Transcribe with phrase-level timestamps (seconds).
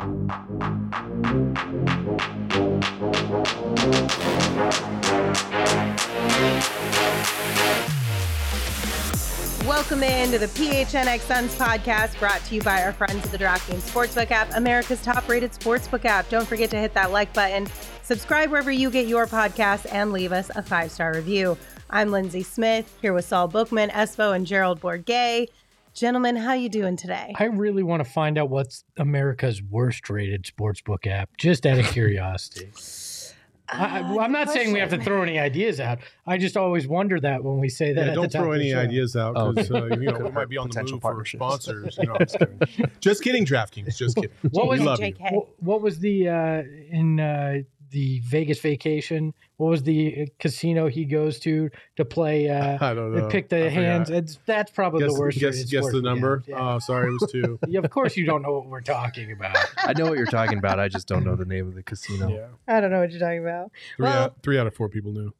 [0.00, 0.14] Welcome
[10.02, 13.90] in to the PHNX Suns podcast brought to you by our friends at the DraftKings
[13.90, 16.30] Sportsbook app, America's top rated sportsbook app.
[16.30, 17.66] Don't forget to hit that like button,
[18.02, 21.58] subscribe wherever you get your podcasts, and leave us a five star review.
[21.90, 25.48] I'm Lindsey Smith here with Saul Bookman, Espo, and Gerald Bourguet.
[26.00, 27.34] Gentlemen, how you doing today?
[27.38, 31.84] I really want to find out what's America's worst rated sportsbook app, just out of
[31.88, 32.70] curiosity.
[33.68, 35.98] I, Uh, am not good saying we have to throw any ideas out.
[36.26, 38.00] I just always wonder that when we say that.
[38.06, 38.78] Yeah, at don't the top throw of any show.
[38.78, 41.98] ideas out Oh, because uh, you know we might be on the move for sponsors.
[42.00, 42.90] You know, just kidding.
[43.00, 43.94] Just kidding, DraftKings.
[43.94, 44.30] Just kidding.
[44.52, 45.12] What we was- love you.
[45.14, 45.32] JK.
[45.34, 47.58] What, what was the uh, in uh,
[47.90, 49.34] the Vegas vacation?
[49.56, 52.48] What was the uh, casino he goes to to play?
[52.48, 53.28] Uh, I don't know.
[53.28, 53.72] pick I the forgot.
[53.72, 54.10] hands.
[54.10, 55.38] It's, that's probably Guess, the worst.
[55.38, 56.42] guess, rated guess the number.
[56.46, 56.74] Yeah.
[56.74, 57.58] Oh, sorry, it was two.
[57.68, 59.56] Yeah, of course, you don't know what we're talking about.
[59.76, 60.80] I know what you're talking about.
[60.80, 62.28] I just don't know the name of the casino.
[62.28, 63.70] yeah, I don't know what you're talking about.
[63.96, 65.32] three, Well- out, three out of four people knew.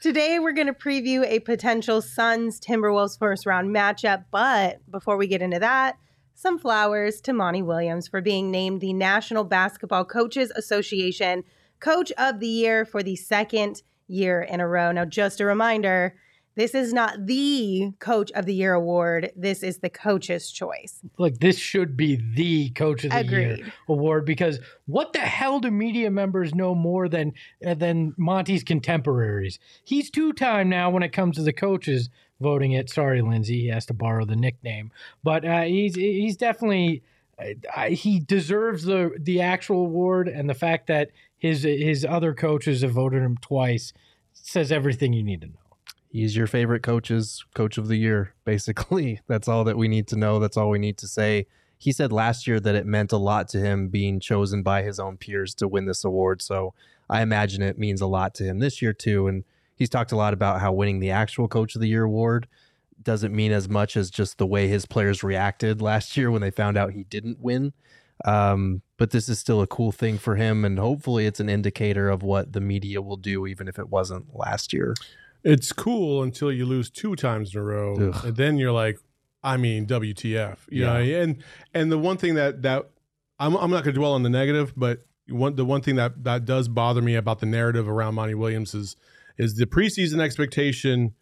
[0.00, 4.24] Today, we're going to preview a potential Suns Timberwolves first round matchup.
[4.30, 5.96] But before we get into that,
[6.34, 11.44] some flowers to Monty Williams for being named the National Basketball Coaches Association
[11.84, 14.90] Coach of the Year for the second year in a row.
[14.90, 16.16] Now, just a reminder
[16.54, 21.00] this is not the Coach of the Year award, this is the coach's choice.
[21.18, 25.70] Like this should be the Coach of the Year award because what the hell do
[25.70, 27.34] media members know more than
[27.66, 29.58] uh, than Monty's contemporaries?
[29.84, 32.08] He's two time now when it comes to the coaches
[32.40, 32.88] voting it.
[32.88, 34.90] Sorry, Lindsey, he has to borrow the nickname,
[35.22, 37.02] but uh, he's he's definitely
[37.38, 37.46] uh,
[37.76, 41.10] I- he deserves the the actual award, and the fact that
[41.44, 43.92] his his other coaches have voted him twice
[44.32, 45.76] says everything you need to know.
[46.08, 49.20] He's your favorite coach's coach of the year, basically.
[49.26, 50.38] That's all that we need to know.
[50.38, 51.46] That's all we need to say.
[51.76, 54.98] He said last year that it meant a lot to him being chosen by his
[54.98, 56.40] own peers to win this award.
[56.40, 56.72] So
[57.10, 59.28] I imagine it means a lot to him this year, too.
[59.28, 59.44] And
[59.76, 62.48] he's talked a lot about how winning the actual coach of the year award
[63.02, 66.50] doesn't mean as much as just the way his players reacted last year when they
[66.50, 67.74] found out he didn't win.
[68.24, 70.64] Um, but this is still a cool thing for him.
[70.64, 74.34] And hopefully it's an indicator of what the media will do, even if it wasn't
[74.34, 74.94] last year.
[75.42, 78.24] It's cool until you lose two times in a row, Ugh.
[78.24, 78.98] and then you're like,
[79.42, 80.56] I mean, WTF?
[80.70, 81.42] yeah know, and
[81.74, 82.88] and the one thing that that
[83.38, 86.24] I'm I'm not going to dwell on the negative, but one the one thing that
[86.24, 88.96] that does bother me about the narrative around Monty Williams is
[89.36, 91.14] is the preseason expectation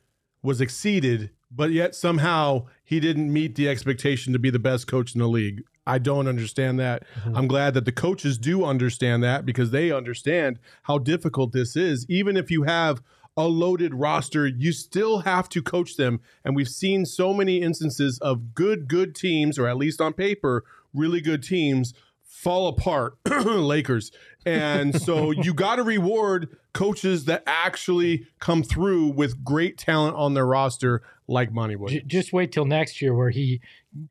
[0.42, 5.14] was exceeded, but yet somehow he didn't meet the expectation to be the best coach
[5.14, 5.62] in the league.
[5.86, 7.04] I don't understand that.
[7.20, 7.36] Mm-hmm.
[7.36, 12.06] I'm glad that the coaches do understand that because they understand how difficult this is.
[12.08, 13.02] Even if you have
[13.36, 16.20] a loaded roster, you still have to coach them.
[16.44, 20.64] And we've seen so many instances of good, good teams, or at least on paper,
[20.92, 23.16] really good teams fall apart.
[23.26, 24.10] Lakers.
[24.44, 30.34] And so you got to reward coaches that actually come through with great talent on
[30.34, 32.04] their roster, like Monty Williams.
[32.06, 33.60] just wait till next year where he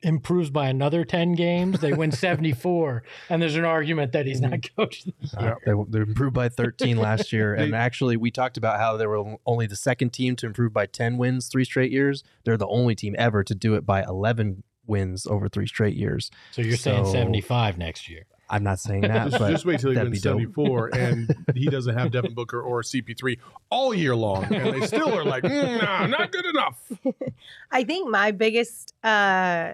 [0.04, 1.80] improves by another 10 games.
[1.80, 5.14] They win 74, and there's an argument that he's not coaching.
[5.36, 7.54] Uh, they, they improved by 13 last year.
[7.54, 10.86] And actually, we talked about how they were only the second team to improve by
[10.86, 12.24] 10 wins three straight years.
[12.44, 16.32] They're the only team ever to do it by 11 wins over three straight years.
[16.52, 18.26] So you're saying 75 next year.
[18.52, 21.36] I'm not saying that, Just, but just wait till he that'd wins be 74 and
[21.56, 23.40] he doesn't have Devin Booker or CP3
[23.70, 24.44] all year long.
[24.54, 26.92] And they still are like, mm, nah, not good enough.
[27.72, 29.74] I think my biggest uh,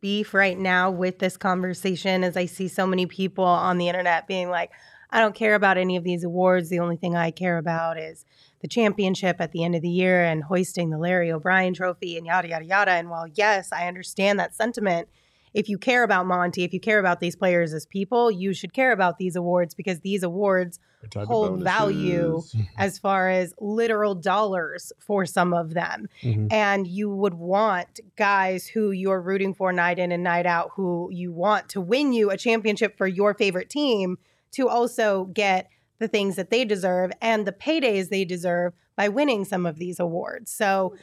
[0.00, 4.26] beef right now with this conversation is I see so many people on the internet
[4.26, 4.70] being like,
[5.10, 6.68] I don't care about any of these awards.
[6.68, 8.24] The only thing I care about is
[8.60, 12.26] the championship at the end of the year and hoisting the Larry O'Brien trophy and
[12.26, 12.90] yada, yada, yada.
[12.92, 15.08] And while, yes, I understand that sentiment,
[15.56, 18.74] if you care about Monty, if you care about these players as people, you should
[18.74, 20.78] care about these awards because these awards
[21.14, 22.42] hold value
[22.76, 26.08] as far as literal dollars for some of them.
[26.22, 26.52] Mhm.
[26.52, 31.08] And you would want guys who you're rooting for night in and night out, who
[31.10, 34.18] you want to win you a championship for your favorite team,
[34.52, 39.46] to also get the things that they deserve and the paydays they deserve by winning
[39.46, 40.50] some of these awards.
[40.50, 40.94] So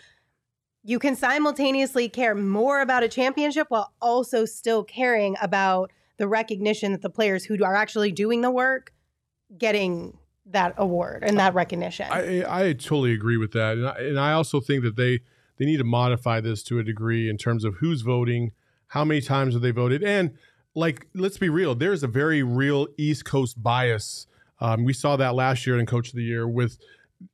[0.83, 6.91] you can simultaneously care more about a championship while also still caring about the recognition
[6.91, 8.93] that the players who are actually doing the work
[9.57, 12.07] getting that award and that recognition.
[12.11, 15.21] I, I totally agree with that, and I, and I also think that they
[15.57, 18.51] they need to modify this to a degree in terms of who's voting,
[18.87, 20.31] how many times have they voted, and
[20.75, 24.27] like let's be real, there's a very real East Coast bias.
[24.59, 26.77] Um, we saw that last year in Coach of the Year with,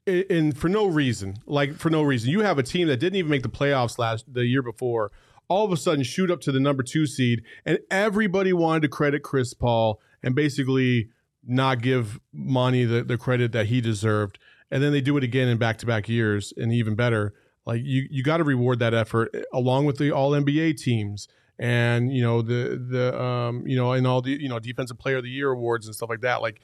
[0.07, 3.29] and for no reason, like for no reason, you have a team that didn't even
[3.29, 5.11] make the playoffs last the year before.
[5.47, 8.87] All of a sudden, shoot up to the number two seed, and everybody wanted to
[8.87, 11.09] credit Chris Paul and basically
[11.43, 14.37] not give Monty the, the credit that he deserved.
[14.69, 17.33] And then they do it again in back to back years, and even better.
[17.65, 21.27] Like you, you got to reward that effort eh, along with the All NBA teams
[21.59, 25.17] and you know the the um you know and all the you know defensive player
[25.17, 26.61] of the year awards and stuff like that like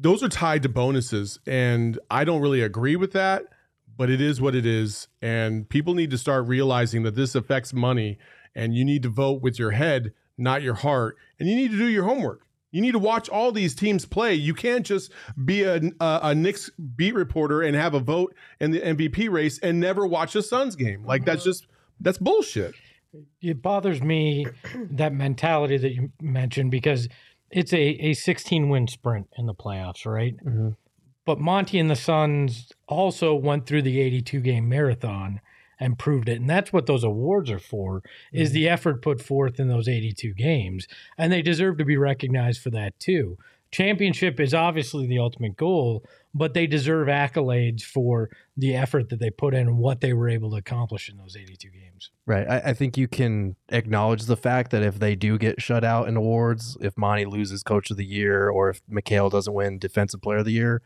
[0.00, 3.44] those are tied to bonuses and i don't really agree with that
[3.96, 7.72] but it is what it is and people need to start realizing that this affects
[7.72, 8.18] money
[8.54, 11.78] and you need to vote with your head not your heart and you need to
[11.78, 14.32] do your homework you need to watch all these teams play.
[14.32, 15.12] You can't just
[15.44, 19.58] be a, a, a Knicks beat reporter and have a vote in the MVP race
[19.58, 21.04] and never watch a Suns game.
[21.04, 21.50] Like that's uh-huh.
[21.50, 21.66] just
[22.00, 22.74] that's bullshit
[23.40, 24.46] it bothers me
[24.90, 27.08] that mentality that you mentioned because
[27.52, 30.36] it's a, a 16 win sprint in the playoffs, right?
[30.44, 30.70] Mm-hmm.
[31.24, 35.40] But Monty and the Suns also went through the 82 game marathon
[35.78, 36.40] and proved it.
[36.40, 38.38] And that's what those awards are for mm-hmm.
[38.38, 40.88] is the effort put forth in those 82 games.
[41.16, 43.36] And they deserve to be recognized for that too.
[43.70, 46.04] Championship is obviously the ultimate goal,
[46.34, 50.28] but they deserve accolades for the effort that they put in and what they were
[50.28, 52.10] able to accomplish in those 82 games.
[52.26, 52.48] Right.
[52.48, 56.08] I, I, think you can acknowledge the fact that if they do get shut out
[56.08, 60.22] in awards, if Monty loses Coach of the Year or if Mikal doesn't win Defensive
[60.22, 60.82] Player of the Year,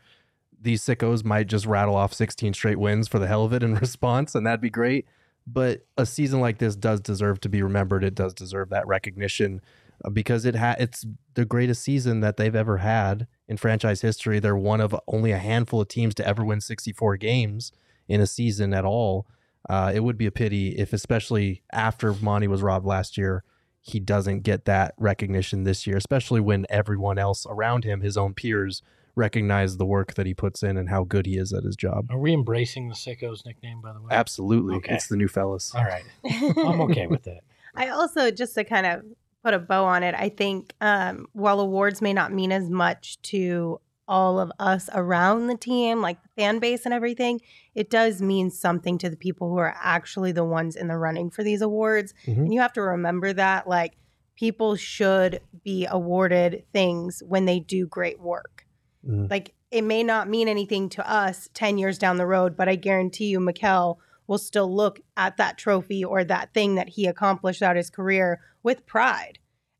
[0.59, 3.75] these sickos might just rattle off 16 straight wins for the hell of it in
[3.75, 5.05] response, and that'd be great.
[5.45, 8.03] But a season like this does deserve to be remembered.
[8.03, 9.61] It does deserve that recognition
[10.03, 11.05] uh, because it ha- it's
[11.35, 14.39] the greatest season that they've ever had in franchise history.
[14.39, 17.71] They're one of only a handful of teams to ever win 64 games
[18.07, 19.27] in a season at all.
[19.69, 23.43] Uh, it would be a pity if, especially after Monty was robbed last year,
[23.81, 28.33] he doesn't get that recognition this year, especially when everyone else around him, his own
[28.33, 28.81] peers,
[29.15, 32.07] recognize the work that he puts in and how good he is at his job.
[32.11, 34.09] Are we embracing the sickos nickname, by the way?
[34.11, 34.75] Absolutely.
[34.75, 34.95] Okay.
[34.95, 35.73] It's the new fellas.
[35.73, 36.03] All right.
[36.23, 37.41] I'm okay with that.
[37.75, 39.03] I also, just to kind of
[39.47, 43.21] put a bow on it, I think um, while awards may not mean as much
[43.21, 47.39] to all of us around the team, like the fan base and everything,
[47.73, 51.29] it does mean something to the people who are actually the ones in the running
[51.29, 52.13] for these awards.
[52.25, 52.41] Mm-hmm.
[52.41, 53.93] And you have to remember that, like,
[54.35, 58.65] people should be awarded things when they do great work.
[59.07, 59.27] Mm-hmm.
[59.29, 62.75] Like, it may not mean anything to us 10 years down the road, but I
[62.75, 63.95] guarantee you, Mikal
[64.27, 68.39] will still look at that trophy or that thing that he accomplished out his career
[68.63, 69.39] with pride.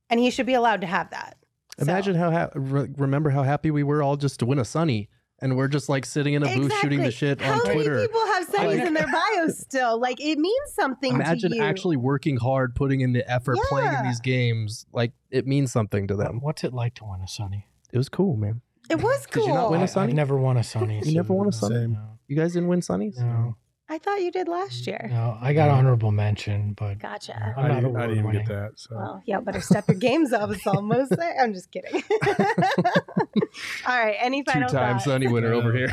[0.09, 1.38] And he should be allowed to have that.
[1.79, 2.19] Imagine so.
[2.19, 5.09] how ha- re- remember how happy we were all just to win a Sunny,
[5.39, 6.67] and we're just like sitting in a exactly.
[6.67, 7.91] booth shooting the shit how on Twitter.
[7.91, 9.05] How many people have Sunnies in their
[9.35, 9.99] bios still?
[9.99, 11.13] Like it means something.
[11.13, 13.63] Imagine actually working hard, putting in the effort, yeah.
[13.69, 14.88] playing in these games.
[14.91, 16.39] Like it means something to them.
[16.41, 17.67] What's it like to win a Sunny?
[17.91, 18.61] It was cool, man.
[18.89, 19.44] It was cool.
[19.44, 20.13] Did you not win a Sunny?
[20.13, 20.97] I, never won a Sunny.
[20.99, 21.88] you so never won a Sunny.
[21.88, 22.17] No.
[22.27, 23.17] You guys didn't win Sunnies?
[23.17, 23.55] No.
[23.89, 25.07] I thought you did last year.
[25.09, 27.53] No, I got honorable mention, but gotcha.
[27.55, 28.71] I'm I didn't, I didn't even get that.
[28.75, 28.95] So.
[28.95, 30.51] Well, yeah, better step your games up.
[30.51, 31.41] It's almost there.
[31.41, 32.03] I'm just kidding.
[33.87, 35.89] All right, any final two-time Sunny winner over here.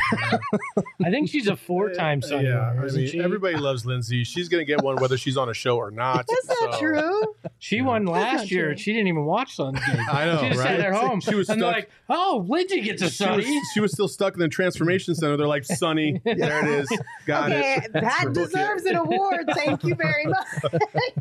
[1.04, 4.24] I think she's a four-time Sunny yeah, winner, I mean, Everybody loves Lindsey.
[4.24, 6.26] She's going to get one whether she's on a show or not.
[6.26, 6.66] That's so.
[6.66, 7.22] not true.
[7.60, 8.68] She won last year.
[8.68, 8.76] True.
[8.76, 9.80] She didn't even watch Sunday.
[10.10, 10.80] I know, She just right?
[10.80, 11.20] sat at home.
[11.20, 11.74] She was and stuck.
[11.74, 15.14] like, "Oh, Lindsey gets a Sunny." She was, she was still stuck in the transformation
[15.14, 15.36] center.
[15.36, 16.88] They're like, "Sunny, there it is,
[17.26, 19.48] got okay, it." That deserves an award.
[19.54, 20.46] Thank you very much.
[20.72, 21.12] anyway.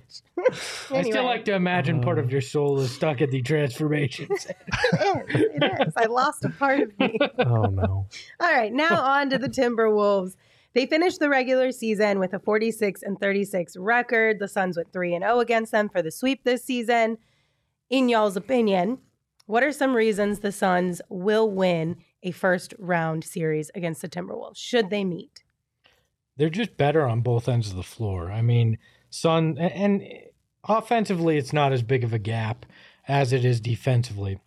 [0.91, 4.27] I still like to imagine part of um, your soul is stuck at the transformation.
[4.29, 4.47] it is.
[5.63, 5.93] It is.
[5.95, 7.17] I lost a part of me.
[7.39, 8.07] Oh no!
[8.39, 10.35] All right, now on to the Timberwolves.
[10.73, 14.39] They finished the regular season with a 46 and 36 record.
[14.39, 17.17] The Suns went 3 and 0 against them for the sweep this season.
[17.89, 18.97] In y'all's opinion,
[19.45, 24.57] what are some reasons the Suns will win a first round series against the Timberwolves?
[24.57, 25.42] Should they meet?
[26.37, 28.31] They're just better on both ends of the floor.
[28.31, 28.77] I mean,
[29.09, 30.03] Sun and
[30.67, 32.65] offensively, it's not as big of a gap
[33.07, 34.39] as it is defensively.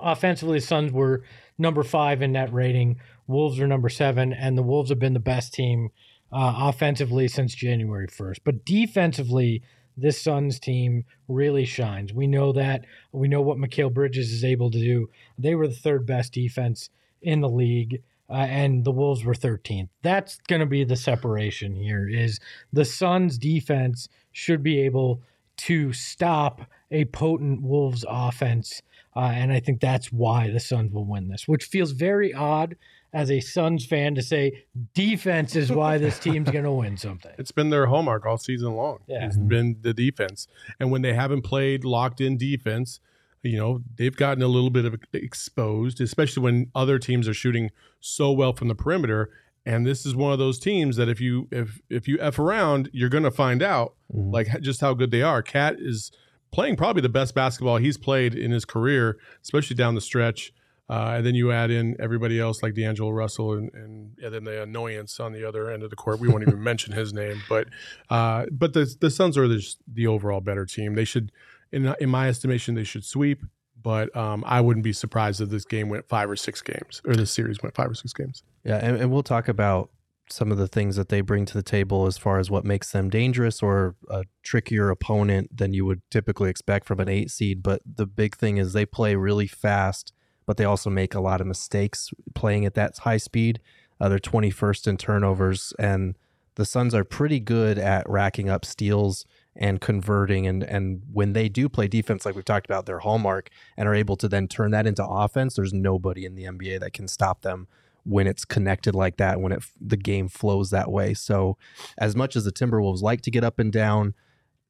[0.00, 1.24] Offensively, Suns were
[1.58, 3.00] number five in net rating.
[3.26, 5.90] Wolves are number seven, and the Wolves have been the best team
[6.32, 8.38] uh, offensively since January 1st.
[8.44, 9.62] But defensively,
[9.96, 12.12] this Suns team really shines.
[12.12, 12.84] We know that.
[13.12, 15.10] We know what Mikal Bridges is able to do.
[15.36, 16.88] They were the third best defense
[17.20, 18.02] in the league.
[18.32, 19.90] Uh, and the Wolves were 13th.
[20.02, 22.08] That's going to be the separation here.
[22.08, 22.40] Is
[22.72, 25.22] the Suns' defense should be able
[25.58, 28.82] to stop a potent Wolves offense.
[29.14, 32.76] Uh, and I think that's why the Suns will win this, which feels very odd
[33.12, 37.32] as a Suns fan to say defense is why this team's going to win something.
[37.38, 39.00] It's been their hallmark all season long.
[39.06, 39.26] Yeah.
[39.26, 40.48] It's been the defense.
[40.80, 43.00] And when they haven't played locked in defense,
[43.42, 47.70] you know, they've gotten a little bit of exposed, especially when other teams are shooting
[48.00, 49.30] so well from the perimeter.
[49.64, 52.90] And this is one of those teams that if you if if you f around,
[52.92, 54.32] you're going to find out Mhm.
[54.32, 55.42] like just how good they are.
[55.42, 56.10] KAT is
[56.50, 60.52] playing probably the best basketball he's played in his career, especially down the stretch.
[60.90, 64.44] Uh, and then you add in everybody else like D'Angelo Russell and, and, and then
[64.44, 66.20] the annoyance on the other end of the court.
[66.20, 67.68] We won't even mention his name, but
[68.10, 70.94] uh, but the the Suns are just the overall better team.
[70.94, 71.32] They should,
[71.72, 73.42] in in my estimation, they should sweep.
[73.82, 77.16] But um, I wouldn't be surprised if this game went five or six games, or
[77.16, 78.44] this series went five or six games.
[78.64, 79.90] Yeah, and, and we'll talk about
[80.30, 82.92] some of the things that they bring to the table as far as what makes
[82.92, 87.62] them dangerous or a trickier opponent than you would typically expect from an eight seed.
[87.62, 90.12] But the big thing is they play really fast,
[90.46, 93.60] but they also make a lot of mistakes playing at that high speed.
[94.00, 96.16] Uh, they're 21st in turnovers, and
[96.54, 99.24] the Suns are pretty good at racking up steals
[99.56, 100.46] and converting.
[100.46, 103.94] And and when they do play defense, like we've talked about, their hallmark, and are
[103.94, 107.42] able to then turn that into offense, there's nobody in the NBA that can stop
[107.42, 107.68] them
[108.04, 111.14] when it's connected like that, when it the game flows that way.
[111.14, 111.56] So,
[111.98, 114.14] as much as the Timberwolves like to get up and down,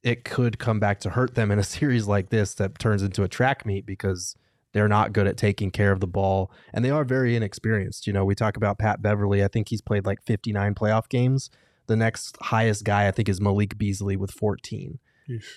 [0.02, 3.22] it could come back to hurt them in a series like this that turns into
[3.22, 4.36] a track meet because
[4.72, 8.06] they're not good at taking care of the ball and they are very inexperienced.
[8.06, 9.44] You know, we talk about Pat Beverley.
[9.44, 11.50] I think he's played like 59 playoff games.
[11.86, 14.98] The next highest guy I think is Malik Beasley with 14.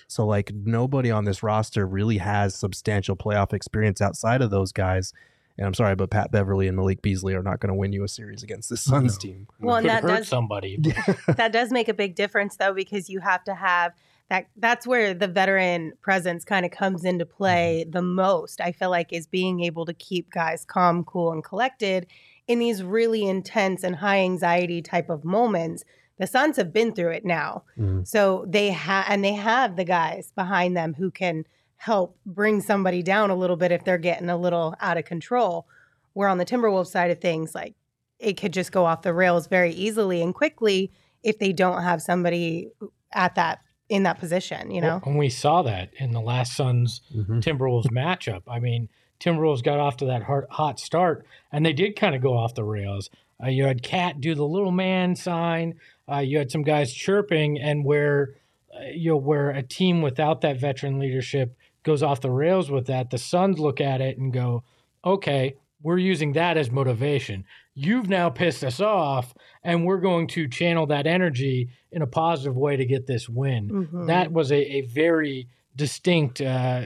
[0.08, 5.12] So like nobody on this roster really has substantial playoff experience outside of those guys.
[5.58, 8.02] And I'm sorry, but Pat Beverley and Malik Beasley are not going to win you
[8.04, 9.18] a series against the Suns No.
[9.18, 9.46] team.
[9.60, 10.78] Well, and that hurt does somebody.
[11.28, 13.92] that does make a big difference though because you have to have
[14.30, 17.90] that that's where the veteran presence kind of comes into play Mm-hmm.
[17.92, 22.06] the most i feel like is being able to keep guys calm cool and collected
[22.48, 25.84] in these really intense and high anxiety type of moments
[26.18, 28.06] the suns have been through it now Mhm.
[28.06, 31.44] so they have and they have the guys behind them who can
[31.76, 35.66] help bring somebody down a little bit if they're getting a little out of control
[36.14, 37.74] where on the timberwolves side of things like
[38.18, 40.90] it could just go off the rails very easily and quickly
[41.22, 42.70] if they don't have somebody
[43.12, 45.00] at that in that position, you know.
[45.04, 47.40] And we saw that in the last Suns Mhm.
[47.42, 48.42] Timberwolves matchup.
[48.48, 48.88] I mean,
[49.20, 52.54] Timberwolves got off to that hot, hot start, and they did kind of go off
[52.54, 53.10] the rails.
[53.42, 55.74] Uh, you had KAT do the little man sign.
[56.10, 58.34] Uh, you had some guys chirping, and where
[58.74, 62.86] uh, you know where a team without that veteran leadership goes off the rails with
[62.86, 64.62] that, the Suns look at it and go,
[65.04, 67.44] "Okay, we're using that as motivation.
[67.74, 72.56] You've now pissed us off, and we're going to channel that energy in a positive
[72.56, 74.06] way to get this win." Mhm.
[74.06, 76.82] that was a, a very distinct uh,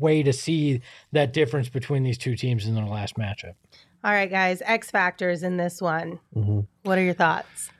[0.00, 0.80] way to see
[1.12, 3.54] that difference between these two teams in their last matchup.
[4.04, 6.20] All right, guys, X factors in this one.
[6.34, 6.66] Mhm.
[6.84, 7.70] What are your thoughts?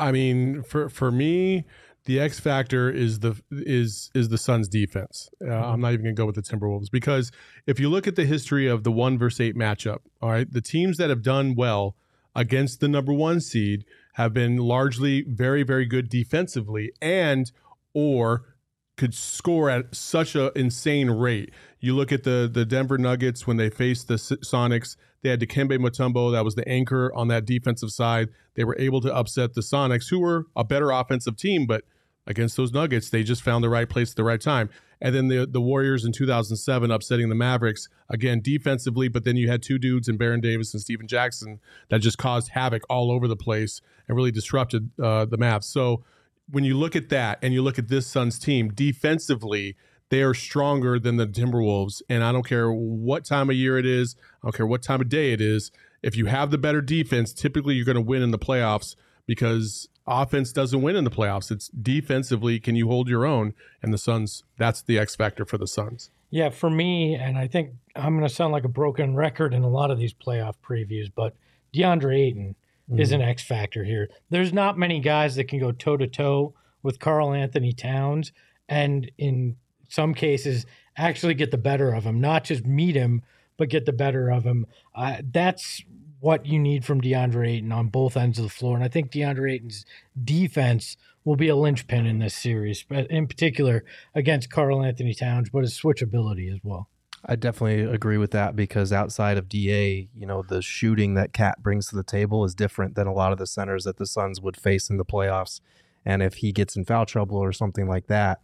[0.00, 1.64] I mean, for for me,
[2.04, 5.28] the X factor is the is is the Suns' defense.
[5.46, 7.30] Uh, I'm not even going to go with the Timberwolves because
[7.66, 10.60] if you look at the history of the one versus eight matchup, all right, the
[10.60, 11.96] teams that have done well
[12.34, 17.52] against the number one seed have been largely very very good defensively and
[17.92, 18.54] or
[18.96, 21.50] could score at such a insane rate.
[21.80, 24.96] You look at the the Denver Nuggets when they faced the Sonics.
[25.22, 28.28] They had Dikembe Mutombo, that was the anchor on that defensive side.
[28.54, 31.84] They were able to upset the Sonics, who were a better offensive team, but
[32.26, 34.70] against those Nuggets, they just found the right place at the right time.
[35.00, 39.48] And then the the Warriors in 2007 upsetting the Mavericks again defensively, but then you
[39.48, 43.26] had two dudes in Baron Davis and Stephen Jackson that just caused havoc all over
[43.26, 45.64] the place and really disrupted uh, the Mavs.
[45.64, 46.04] So
[46.50, 49.76] when you look at that and you look at this Suns team defensively,
[50.10, 52.02] they are stronger than the Timberwolves.
[52.08, 55.00] And I don't care what time of year it is, I don't care what time
[55.00, 55.72] of day it is.
[56.02, 59.88] If you have the better defense, typically you're going to win in the playoffs because
[60.06, 61.50] offense doesn't win in the playoffs.
[61.50, 63.54] It's defensively, can you hold your own?
[63.82, 66.10] And the Suns, that's the X factor for the Suns.
[66.30, 69.62] Yeah, for me, and I think I'm going to sound like a broken record in
[69.62, 71.34] a lot of these playoff previews, but
[71.74, 72.54] DeAndre Ayton
[72.96, 73.20] is mm-hmm.
[73.20, 74.08] an X factor here.
[74.30, 78.32] There's not many guys that can go toe to toe with Karl-Anthony Towns,
[78.68, 79.56] and in
[79.90, 80.64] some cases,
[80.96, 83.22] actually get the better of him, not just meet him,
[83.56, 84.66] but get the better of him.
[84.94, 85.82] Uh, that's
[86.20, 88.74] what you need from DeAndre Ayton on both ends of the floor.
[88.74, 89.84] And I think DeAndre Ayton's
[90.22, 95.62] defense will be a linchpin in this series, but in particular against Karl-Anthony Towns, but
[95.62, 96.88] his switchability as well.
[97.24, 101.62] I definitely agree with that because outside of DA, you know, the shooting that KAT
[101.62, 104.40] brings to the table is different than a lot of the centers that the Suns
[104.40, 105.60] would face in the playoffs.
[106.04, 108.40] And if he gets in foul trouble or something like that,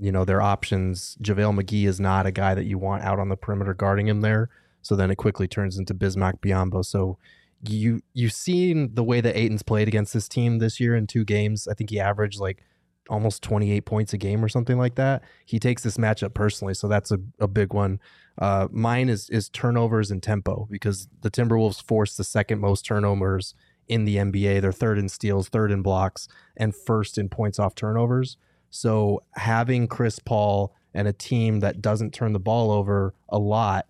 [0.00, 1.16] you know, their options.
[1.22, 4.20] JaVale McGee is not a guy that you want out on the perimeter guarding him
[4.20, 4.50] there.
[4.82, 6.84] So then it quickly turns into Bismack Biyombo.
[6.84, 7.18] So
[7.66, 11.24] you you've seen the way that Ayton's played against this team this year in two
[11.24, 11.66] games.
[11.66, 12.62] I think he averaged like
[13.08, 15.22] almost 28 points a game or something like that.
[15.44, 18.00] He takes this matchup personally, so that's a, a big one.
[18.36, 23.54] Uh, mine is is turnovers and tempo because the Timberwolves force the second most turnovers
[23.88, 24.60] in the NBA.
[24.60, 28.36] They're third in steals, third in blocks, and first in points off turnovers.
[28.70, 33.86] So having Chris Paul and a team that doesn't turn the ball over a lot,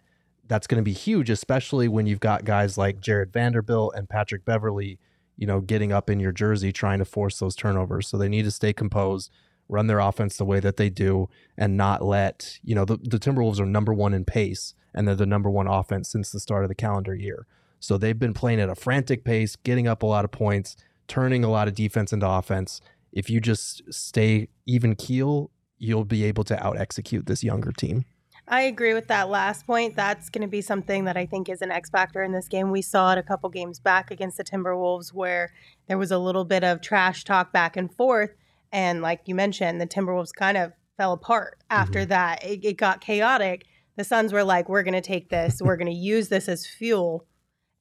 [0.46, 4.44] that's going to be huge, especially when you've got guys like Jarred Vanderbilt and Patrick
[4.44, 4.98] Beverley,
[5.36, 8.08] you know, getting up in your jersey trying to force those turnovers.
[8.08, 9.30] So they need to stay composed,
[9.68, 13.18] run their offense the way that they do, and not let, you know, the, the
[13.18, 16.64] Timberwolves are number one in pace and they're the number one offense since the start
[16.64, 17.46] of the calendar year.
[17.78, 21.44] So they've been playing at a frantic pace, getting up a lot of points, turning
[21.44, 22.80] a lot of defense into offense
[23.12, 28.04] if you just stay even keel, you'll be able to out execute this younger team.
[28.50, 29.94] I agree with that last point.
[29.94, 32.70] That's going to be something that I think is an X factor in this game.
[32.70, 35.52] We saw it a couple games back against the Timberwolves where
[35.86, 38.30] there was a little bit of trash talk back and forth.
[38.72, 42.08] And like you mentioned, the Timberwolves kind of fell apart after mm-hmm.
[42.08, 42.44] that.
[42.44, 43.66] It, it got chaotic.
[43.96, 46.66] The Suns were like, we're going to take this, we're going to use this as
[46.66, 47.26] fuel.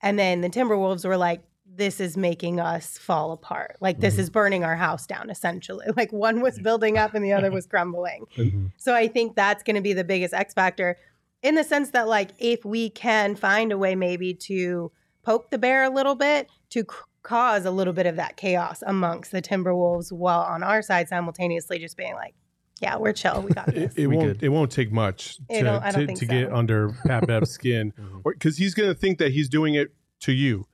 [0.02, 1.44] And then the Timberwolves were like,
[1.78, 3.78] this is making us fall apart.
[3.80, 4.22] Like this mm-hmm.
[4.22, 5.86] is burning our house down essentially.
[5.98, 8.26] Like one was building up and the other was crumbling.
[8.36, 8.68] Mm-hmm.
[8.78, 10.98] So I think that's going to be the biggest X factor
[11.42, 14.92] in the sense that like if we can find a way maybe to
[15.24, 18.84] poke the bear a little bit to c- cause a little bit of that chaos
[18.86, 22.36] amongst the Timberwolves while on our side simultaneously just being like
[22.80, 23.42] yeah, we're chill.
[23.42, 23.96] We got this.
[23.96, 24.44] It, it won't.
[24.44, 26.26] It won't take much to, to, to so.
[26.28, 27.92] get under Pat Bev's skin,
[28.24, 28.64] because mm-hmm.
[28.64, 30.68] he's going to think that he's doing it to you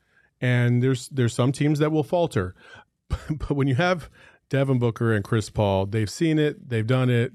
[0.44, 2.54] and there's there's some teams that will falter,
[3.10, 4.10] but when you have
[4.50, 7.32] Devin Booker and Chris Paul, they've seen it, they've done it.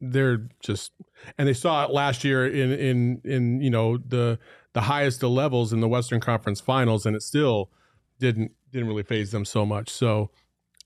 [0.00, 0.92] They're just
[1.36, 4.38] and they saw it last year in in in you know the
[4.72, 7.70] the highest of levels in the Western Conference Finals, and it still
[8.18, 9.90] didn't didn't really faze them so much.
[9.90, 10.30] So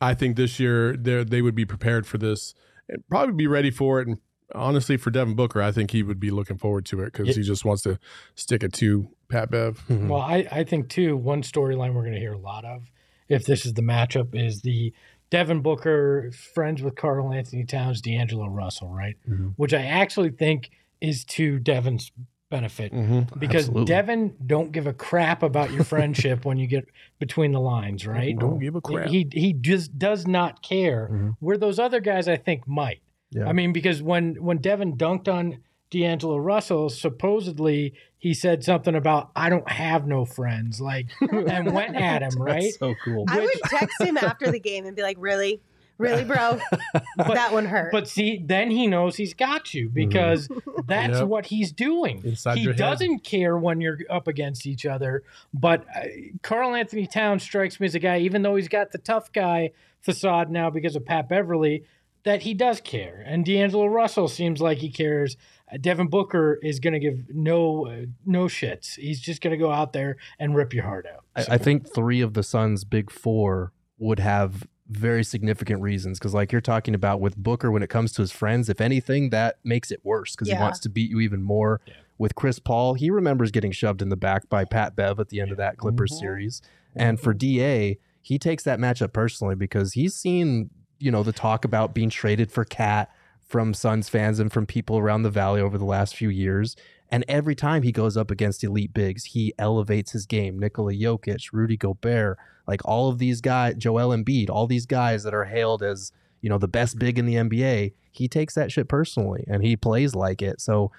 [0.01, 2.55] I think this year they they would be prepared for this
[2.89, 4.09] and probably be ready for it.
[4.09, 4.19] And
[4.55, 7.43] honestly, for Devin Booker, I think he would be looking forward to it because he
[7.43, 7.99] just wants to
[8.35, 9.83] stick it to Pat Bev.
[9.89, 10.09] Mm-hmm.
[10.09, 12.91] Well, I, I think too, one storyline we're going to hear a lot of
[13.29, 14.93] if this is the matchup is the
[15.31, 19.17] Devin Booker friends with Karl-Anthony Towns, D'Angelo Russell, right?
[19.29, 19.49] Mm-hmm.
[19.57, 22.13] Which I actually think is to Devin's
[22.51, 23.39] benefit mm-hmm.
[23.39, 23.85] because Absolutely.
[23.87, 26.85] Devin don't give a crap about your friendship when you get
[27.19, 28.39] between the lines, right?
[28.39, 29.09] Don't give a crap.
[29.09, 31.09] He he just does not care.
[31.11, 31.31] Mm-hmm.
[31.41, 33.01] Where those other guys, I think, might.
[33.33, 33.47] Yeah.
[33.47, 35.59] I mean, because when when Devin dunked on
[35.91, 41.97] D'Angelo Russell, supposedly he said something about I don't have no friends, like and went
[41.97, 42.73] at him, right?
[42.75, 43.25] so cool.
[43.29, 45.61] I would text him after the game and be like, Really?
[45.99, 46.59] Really, bro?
[47.17, 47.93] but, that one hurt.
[47.93, 50.81] But see, then he knows he's got you because mm-hmm.
[50.87, 51.29] that's yep.
[51.29, 52.23] what he's doing.
[52.25, 53.25] Inside he doesn't head.
[53.25, 55.23] care when you're up against each other.
[55.55, 56.07] But uh,
[56.43, 60.51] Karl-Anthony Towns strikes me as a guy, even though he's got the tough guy facade
[60.51, 61.85] now because of Pat Beverley,
[62.25, 63.23] that he does care.
[63.27, 65.37] And D'Angelo Russell seems like he cares.
[65.81, 68.97] Devin Booker is going to give no uh, no shits.
[68.97, 71.25] He's just going to go out there and rip your heart out.
[71.45, 71.53] So.
[71.53, 76.35] I, I, think three of the Suns' big four would have very significant reasons because,
[76.35, 79.59] like you're talking about with Booker, when it comes to his friends, if anything, that
[79.65, 80.57] makes it worse because yeah.
[80.57, 81.81] he wants to beat you even more.
[81.87, 81.95] Yeah.
[82.19, 85.41] With Chris Paul, he remembers getting shoved in the back by Pat Bev at the
[85.41, 86.21] end of that Clippers mm-hmm.
[86.21, 86.63] series,
[86.95, 90.71] and for DA, he takes that matchup personally because he's seen
[91.03, 93.11] you know the talk about being traded for KAT
[93.41, 96.77] from Suns fans and from people around the valley over the last few years.
[97.11, 100.59] And every time he goes up against elite bigs, he elevates his game.
[100.59, 105.35] Nikola Jokic, Rudy Gobert, like all of these guys, Joel Embiid, all these guys that
[105.35, 108.89] are hailed as, you know, the best big in the NBA, he takes that shit
[108.89, 110.61] personally and he plays like it.
[110.61, 110.91] So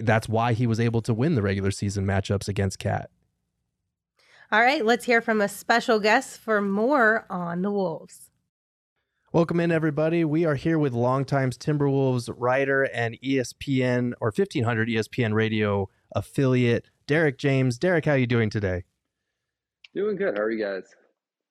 [0.00, 3.10] that's why he was able to win the regular season matchups against KAT.
[4.50, 8.29] All right, let's hear from a special guest for more on the Wolves.
[9.32, 10.24] Welcome in, everybody.
[10.24, 17.38] We are here with longtime Timberwolves writer and ESPN or 1500 ESPN radio affiliate, Derek
[17.38, 17.78] James.
[17.78, 18.82] Derek, how are you doing today?
[19.94, 20.36] Doing good.
[20.36, 20.82] How are you guys?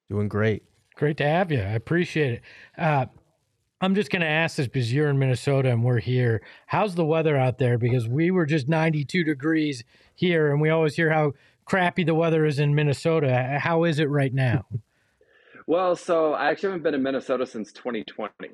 [0.10, 0.64] Doing great.
[0.98, 1.60] Great to have you.
[1.60, 2.42] I appreciate it.
[2.78, 3.06] Uh,
[3.80, 6.42] I'm just going to ask this because you're in Minnesota and we're here.
[6.68, 7.78] How's the weather out there?
[7.78, 11.32] Because we were just 92 degrees here, and we always hear how
[11.64, 13.58] crappy the weather is in Minnesota.
[13.62, 14.66] How is it right now?
[15.70, 18.50] Well, so I actually haven't been in Minnesota since 2020.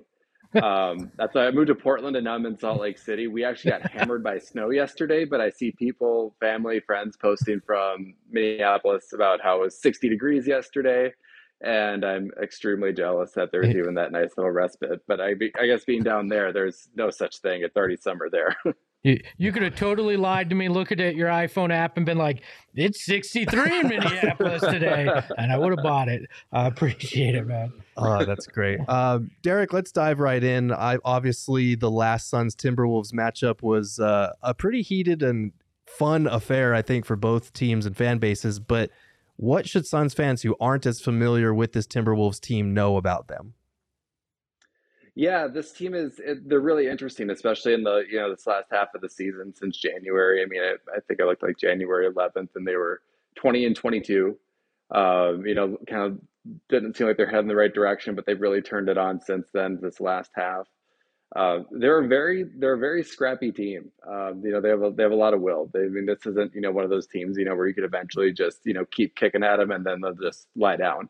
[0.61, 3.27] Um, that's why I moved to Portland and now I'm in Salt Lake City.
[3.27, 8.15] We actually got hammered by snow yesterday, but I see people, family, friends posting from
[8.29, 11.13] Minneapolis about how it was 60 degrees yesterday.
[11.61, 14.99] and I'm extremely jealous that there's even that nice little respite.
[15.07, 17.61] But I, I guess being down there, there's no such thing.
[17.63, 18.57] It's already summer there.
[19.05, 22.17] You, you could have totally lied to me looking at your iPhone app and been
[22.17, 22.41] like,
[22.73, 25.07] it's 63 in Minneapolis today.
[25.37, 26.23] And I would have bought it.
[26.51, 27.71] I appreciate it, man.
[27.97, 28.79] Oh, that's great.
[28.89, 30.71] Um, Derek, let's dive right in.
[30.71, 35.51] I obviously the last Suns Timberwolves matchup was uh, a pretty heated and
[35.85, 38.59] fun affair, I think, for both teams and fan bases.
[38.59, 38.89] But
[39.35, 43.53] what should Suns fans who aren't as familiar with this Timberwolves team know about them?
[45.15, 48.93] Yeah, this team is they're really interesting, especially in the you know this last half
[48.93, 50.43] of the season since January.
[50.43, 53.01] I mean, I, I think I looked like January 11th, and they were
[53.35, 54.37] 20 and 22.
[54.91, 56.19] Um, you know, kind of
[56.67, 59.47] didn't seem like they're heading the right direction, but they've really turned it on since
[59.53, 59.79] then.
[59.81, 60.67] This last half,
[61.33, 63.91] uh, they're a very they're a very scrappy team.
[64.05, 65.69] Um, you know, they have a, they have a lot of will.
[65.73, 67.73] They, I mean, this isn't you know one of those teams you know where you
[67.73, 71.07] could eventually just you know keep kicking at them and then they'll just lie down.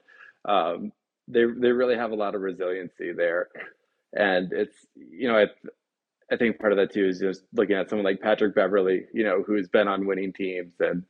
[0.47, 0.91] Um,
[1.27, 3.49] they they really have a lot of resiliency there
[4.15, 5.45] and it's you know I,
[6.33, 9.23] I think part of that too is just looking at someone like Patrick Beverley, you
[9.23, 11.03] know, who's been on winning teams and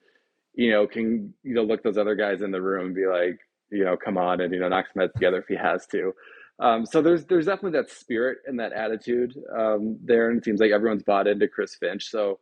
[0.54, 3.40] you know can you know look those other guys in the room and be like,
[3.70, 6.14] you know, come on and you know knock some heads together if he has to.
[6.60, 10.60] Um, so there's there's definitely that spirit and that attitude um, there, and it seems
[10.60, 12.10] like everyone's bought into Chris Finch.
[12.10, 12.40] So,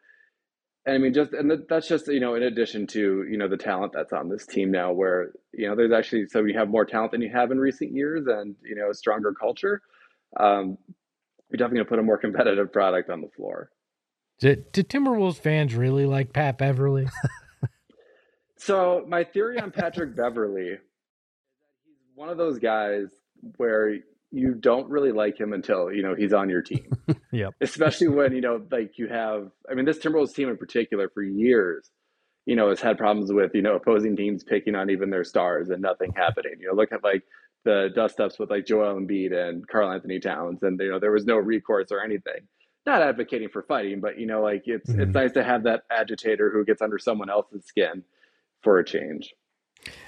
[0.87, 3.91] I mean, just and that's just you know in addition to you know the talent
[3.93, 7.11] that's on this team now, where you know there's actually so you have more talent
[7.11, 9.81] than you have in recent years, and you know a stronger culture
[10.37, 10.77] um,
[11.49, 13.69] you're definitely going to put a more competitive product on the floor.
[14.39, 17.07] Did, did Timberwolves fans really like Pat Beverley?
[18.57, 23.07] so my theory on Patrick Beverly is that he's one of those guys
[23.57, 23.95] where
[24.33, 26.91] you don't really like him until you know he's on your team.
[27.31, 27.49] yeah.
[27.61, 29.51] Especially when you know, like you have.
[29.69, 31.91] I mean, this Timberwolves team in particular, for years,
[32.45, 35.69] you know, has had problems with you know opposing teams picking on even their stars
[35.69, 36.53] and nothing happening.
[36.59, 37.23] You know, look at like
[37.63, 41.25] the dust ups with like Joel Embiid and Karl-Anthony Towns, and you know there was
[41.25, 42.47] no recourse or anything.
[42.85, 45.01] Not advocating for fighting, but you know, like it's mm-hmm.
[45.01, 48.03] it's nice to have that agitator who gets under someone else's skin
[48.61, 49.33] for a change.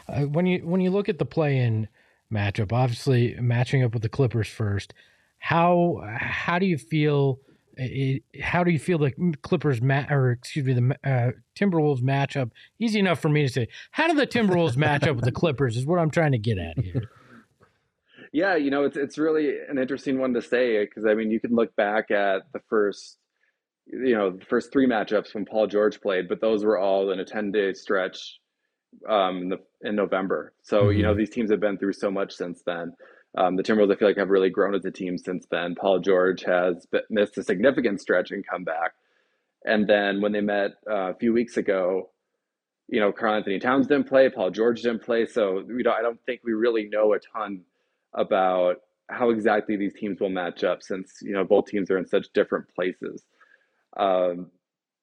[0.08, 1.88] Uh, when you when you look at the play-in
[2.32, 4.94] matchup, obviously matching up with the Clippers first,
[5.38, 7.40] how how do you feel?
[7.78, 12.52] It, how do you feel the Clippers ma- or excuse me the uh, Timberwolves matchup?
[12.80, 13.68] Easy enough for me to say.
[13.92, 15.76] How do the Timberwolves match up with the Clippers?
[15.76, 17.10] Is what I'm trying to get at here.
[18.36, 21.40] Yeah, you know, it's it's really an interesting one to say because I mean, you
[21.40, 23.18] can look back at the first,
[23.88, 27.22] you know, the first three matchups when Paul George played, but those were all in
[27.22, 28.42] a ten day stretch
[29.08, 30.52] um, in, the, in November.
[30.64, 30.98] So mm-hmm.
[30.98, 31.20] you know, mm-hmm.
[31.20, 32.92] these teams have been through so much since then.
[33.38, 35.74] Um, the Timberwolves, I feel like, have really grown as a team since then.
[35.74, 38.96] Paul George has missed a significant stretch and come back.
[39.64, 42.10] And then when they met uh, a few weeks ago,
[42.90, 46.20] you know, Karl-Anthony Towns didn't play, Paul George didn't play, so you know, I don't
[46.26, 47.62] think we really know a ton
[48.16, 48.78] about
[49.10, 52.28] how exactly these teams will match up since you know both teams are in such
[52.34, 53.24] different places
[53.98, 54.48] um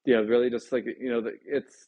[0.04, 1.86] you know really just like you know it's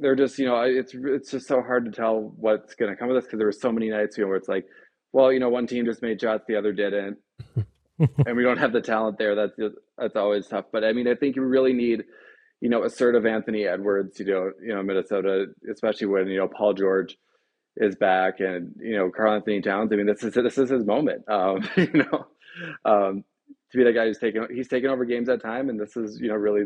[0.00, 3.08] they're just you know it's it's just so hard to tell what's going to come
[3.08, 4.66] of this because there were so many nights you know where it's like
[5.12, 7.18] well you know one team just made shots the other didn't
[8.26, 11.08] and we don't have the talent there that's just, that's always tough but i mean
[11.08, 12.04] i think you really need
[12.60, 16.72] you know assertive anthony edwards you know you know minnesota especially when you know paul
[16.72, 17.16] george
[17.80, 19.92] is back, and you know Karl-Anthony Towns.
[19.92, 21.28] I mean, this is this is his moment.
[21.28, 22.26] Um, you know,
[22.84, 23.24] um,
[23.70, 26.20] to be the guy who's taking he's taken over games at time, and this is
[26.20, 26.64] you know really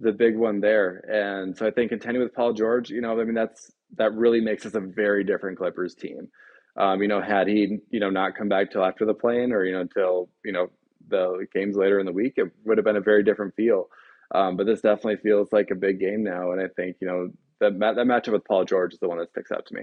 [0.00, 1.04] the big one there.
[1.08, 4.40] And so I think contending with Paul George, you know, I mean that's that really
[4.40, 6.28] makes us a very different Clippers team.
[6.76, 9.64] Um, you know, had he you know not come back till after the play-in, or
[9.64, 10.68] you know until you know
[11.08, 13.88] the games later in the week, it would have been a very different feel.
[14.34, 17.30] Um, but this definitely feels like a big game now, and I think you know
[17.60, 19.82] that that matchup with Paul George is the one that sticks out to me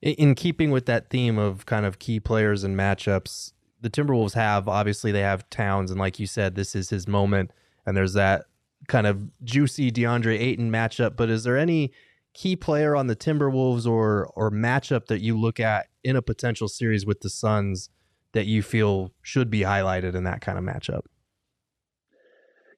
[0.00, 4.68] in keeping with that theme of kind of key players and matchups, the Timberwolves have
[4.68, 7.50] obviously they have Towns, and like you said, this is his moment,
[7.86, 8.46] and there's that
[8.86, 11.16] kind of juicy DeAndre Ayton matchup.
[11.16, 11.92] But is there any
[12.34, 16.68] key player on the Timberwolves or or matchup that you look at in a potential
[16.68, 17.90] series with the Suns
[18.32, 21.02] that you feel should be highlighted in that kind of matchup?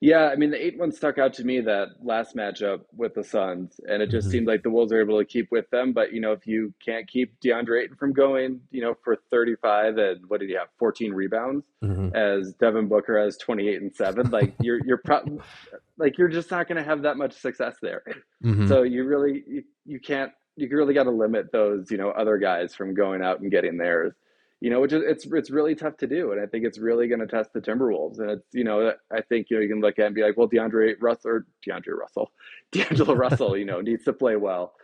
[0.03, 3.23] Yeah, I mean the eight one stuck out to me that last matchup with the
[3.23, 4.33] Suns, and it just mm-hmm.
[4.33, 5.93] seemed like the Wolves were able to keep with them.
[5.93, 9.57] But you know, if you can't keep DeAndre Ayton from going, you know, for thirty
[9.57, 12.17] five and what did he have, fourteen rebounds, mm-hmm.
[12.17, 15.39] as Devin Booker has twenty eight and seven, like you're you're pro-
[15.99, 18.03] like you're just not going to have that much success there.
[18.43, 18.69] Mm-hmm.
[18.69, 22.39] So you really you, you can't you really got to limit those you know other
[22.39, 24.15] guys from going out and getting theirs
[24.61, 27.09] you know, which is it's it's really tough to do, and I think it's really
[27.09, 28.19] going to test the Timberwolves.
[28.19, 30.37] And it's you know, I think you know you can look at and be like,
[30.37, 32.31] well, DeAndre Russell or DeAndre Russell,
[32.73, 34.75] D'Angelo Russell, you know, needs to play well.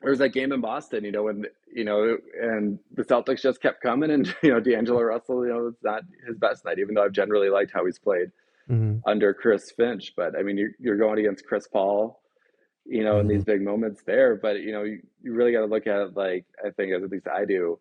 [0.00, 3.60] there was that game in Boston, you know, when you know, and the Celtics just
[3.60, 6.94] kept coming, and you know, D'Angelo Russell, you know, it's not his best night, even
[6.94, 8.30] though I've generally liked how he's played
[8.70, 8.98] mm-hmm.
[9.06, 10.14] under Chris Finch.
[10.16, 12.22] But I mean, you're, you're going against Chris Paul,
[12.86, 13.28] you know, mm-hmm.
[13.30, 14.36] in these big moments there.
[14.36, 17.02] But you know, you, you really got to look at it like I think, at
[17.10, 17.78] least I do.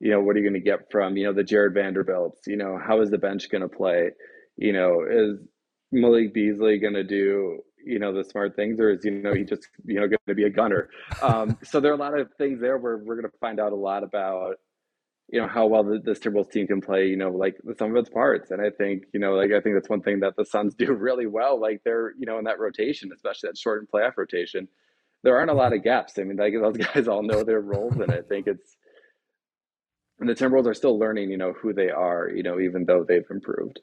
[0.00, 2.46] You know, what are you going to get from you know the Jarred Vanderbilts?
[2.46, 4.10] You know, how is the bench going to play?
[4.56, 5.38] You know, is
[5.92, 9.44] Malik Beasley going to do you know the smart things, or is you know he
[9.44, 10.90] just you know going to be a gunner?
[11.22, 13.72] Um, so there are a lot of things there where we're going to find out
[13.72, 14.56] a lot about
[15.30, 17.06] you know how well the, this Timberwolves team can play.
[17.08, 19.76] You know, like some of its parts, and I think you know like I think
[19.76, 21.60] that's one thing that the Suns do really well.
[21.60, 24.68] Like they're you know in that rotation, especially that short and playoff rotation,
[25.22, 26.18] there aren't a lot of gaps.
[26.18, 28.76] I mean, like those guys all know their roles, and I think it's
[30.20, 31.30] and the Timberwolves are still learning.
[31.30, 32.28] You know who they are.
[32.28, 33.80] You know, even though they've improved.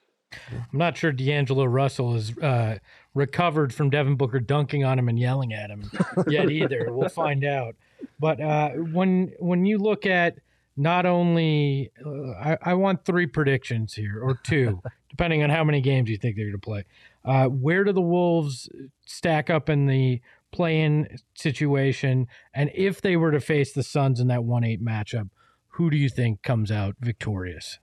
[0.50, 2.80] I'm not sure D'Angelo Russell is uh,
[3.14, 5.90] recovered from Devin Booker dunking on him and yelling at him
[6.28, 6.88] yet either.
[6.90, 7.76] we'll find out.
[8.20, 10.40] But uh, when when you look at
[10.78, 15.80] not only, uh, I, I, want three predictions here or two, depending on how many
[15.80, 16.84] games you think they're going to play.
[17.24, 18.70] Uh, where do the Wolves
[19.06, 20.22] stack up in the
[20.52, 22.28] play-in situation?
[22.54, 25.30] And if they were to face the Suns in that one-eight matchup,
[25.76, 27.80] who do you think comes out victorious?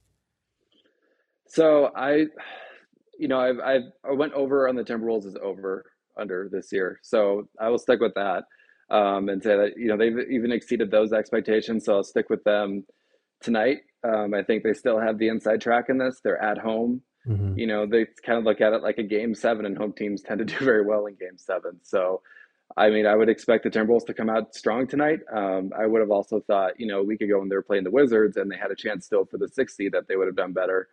[1.47, 2.27] So I
[3.19, 5.85] you know, I've, I've I went over on the Timberwolves is over
[6.19, 8.45] under this year, so I will stick with that
[8.91, 11.85] um, and say that you know they've even exceeded those expectations.
[11.85, 12.85] So I'll stick with them
[13.41, 13.79] tonight.
[14.05, 16.21] Um, I think they still have the inside track in this.
[16.23, 17.03] They're at home.
[17.29, 17.57] Mm-hmm.
[17.57, 20.23] You know, they kind of look at it like a game seven, and home teams
[20.23, 21.79] tend to do very well in game seven.
[21.83, 22.23] So,
[22.77, 25.21] I mean, I would expect the Timberwolves to come out strong tonight.
[25.33, 27.85] Um, I would have also thought, you know, a week ago when they were playing
[27.85, 30.37] the Wizards and they had a chance still for the 60 that they would have
[30.37, 30.89] done better.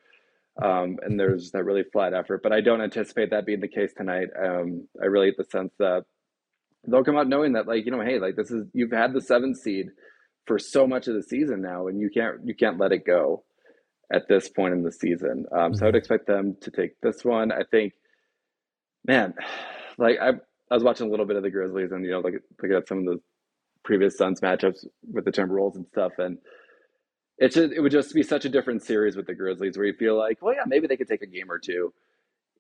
[0.62, 2.44] Um, and there's that really flat effort.
[2.44, 4.28] But I don't anticipate that being the case tonight.
[4.38, 6.04] Um, I really get the sense that
[6.86, 9.22] they'll come out knowing that, like, you know, hey, like this is you've had the
[9.22, 9.90] seventh seed
[10.46, 13.44] for so much of the season now, and you can't you can't let it go
[14.12, 15.46] at this point in the season.
[15.52, 15.98] Um, so I would mm-hmm.
[15.98, 17.52] expect them to take this one.
[17.52, 17.94] I think,
[19.06, 19.34] man,
[19.98, 20.34] like I
[20.72, 22.88] I was watching a little bit of the Grizzlies and you know like looking at
[22.88, 23.22] some of the
[23.84, 26.38] previous Suns matchups with the Timberwolves and stuff, and
[27.40, 29.94] it's just, it would just be such a different series with the Grizzlies where you
[29.94, 31.94] feel like, well, yeah, maybe they could take a game or two,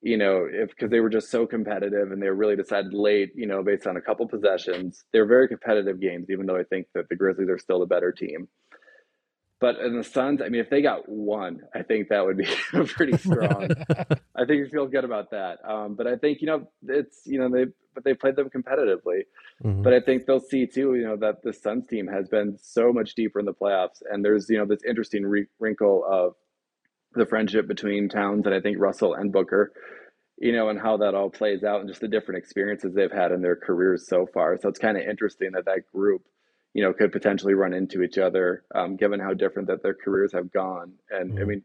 [0.01, 3.31] you know, if because they were just so competitive and they were really decided late,
[3.35, 5.03] you know, based on a couple possessions.
[5.11, 8.11] They're very competitive games, even though I think that the Grizzlies are still the better
[8.11, 8.47] team.
[9.59, 12.47] But in the Suns, I mean, if they got one, I think that would be
[12.71, 13.69] pretty strong.
[14.35, 15.57] I think you feel good about that.
[15.69, 17.65] Um, but I think you know it's you know they
[17.99, 19.23] but they played them competitively.
[19.63, 19.81] Mm-hmm.
[19.81, 22.93] But I think they'll see too, you know, that the Suns team has been so
[22.93, 26.35] much deeper in the playoffs, and there's you know this interesting re- wrinkle of
[27.13, 29.73] the friendship between Towns and I think Russell and Booker,
[30.37, 33.31] you know, and how that all plays out, and just the different experiences they've had
[33.31, 34.57] in their careers so far.
[34.61, 36.23] So it's kind of interesting that that group
[36.73, 40.31] you know, could potentially run into each other, um, given how different that their careers
[40.33, 40.93] have gone.
[41.09, 41.41] And mm-hmm.
[41.41, 41.63] I mean,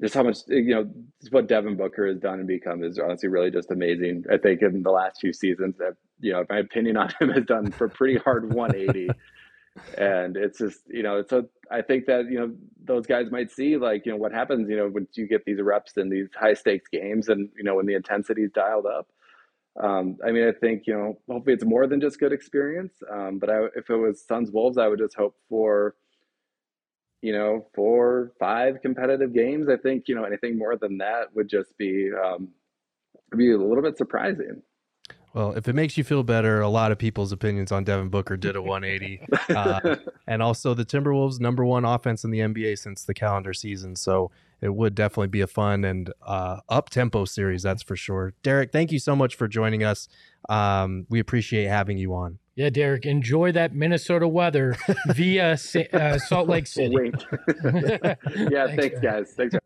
[0.00, 0.90] just how much you know
[1.30, 4.24] what Devin Booker has done and become is honestly really just amazing.
[4.30, 7.44] I think in the last few seasons, that you know, my opinion on him has
[7.44, 9.10] done for pretty hard 180.
[9.98, 13.76] and it's just you know, so I think that you know those guys might see
[13.76, 16.54] like you know what happens you know when you get these reps in these high
[16.54, 19.08] stakes games and you know when the intensity is dialed up
[19.80, 22.92] um, I mean, I think you know, hopefully it's more than just good experience.
[23.10, 25.94] Um, but I, if it was Suns Wolves, I would just hope for
[27.22, 29.68] you know four, five competitive games.
[29.68, 32.48] I think you know anything more than that would just be um,
[33.36, 34.62] be a little bit surprising.
[35.34, 38.36] Well, if it makes you feel better, a lot of people's opinions on Devin Booker
[38.36, 39.22] did a 180.
[39.56, 43.96] uh, and also, the Timberwolves' number one offense in the NBA since the calendar season.
[43.96, 44.30] So
[44.60, 48.34] it would definitely be a fun and uh, up tempo series, that's for sure.
[48.42, 50.06] Derek, thank you so much for joining us.
[50.50, 52.38] Um, we appreciate having you on.
[52.54, 54.76] Yeah, Derek, enjoy that Minnesota weather
[55.08, 55.52] via
[55.92, 56.94] uh, Salt Lake City.
[57.64, 59.32] yeah, thanks, thanks guys.
[59.32, 59.56] Thanks.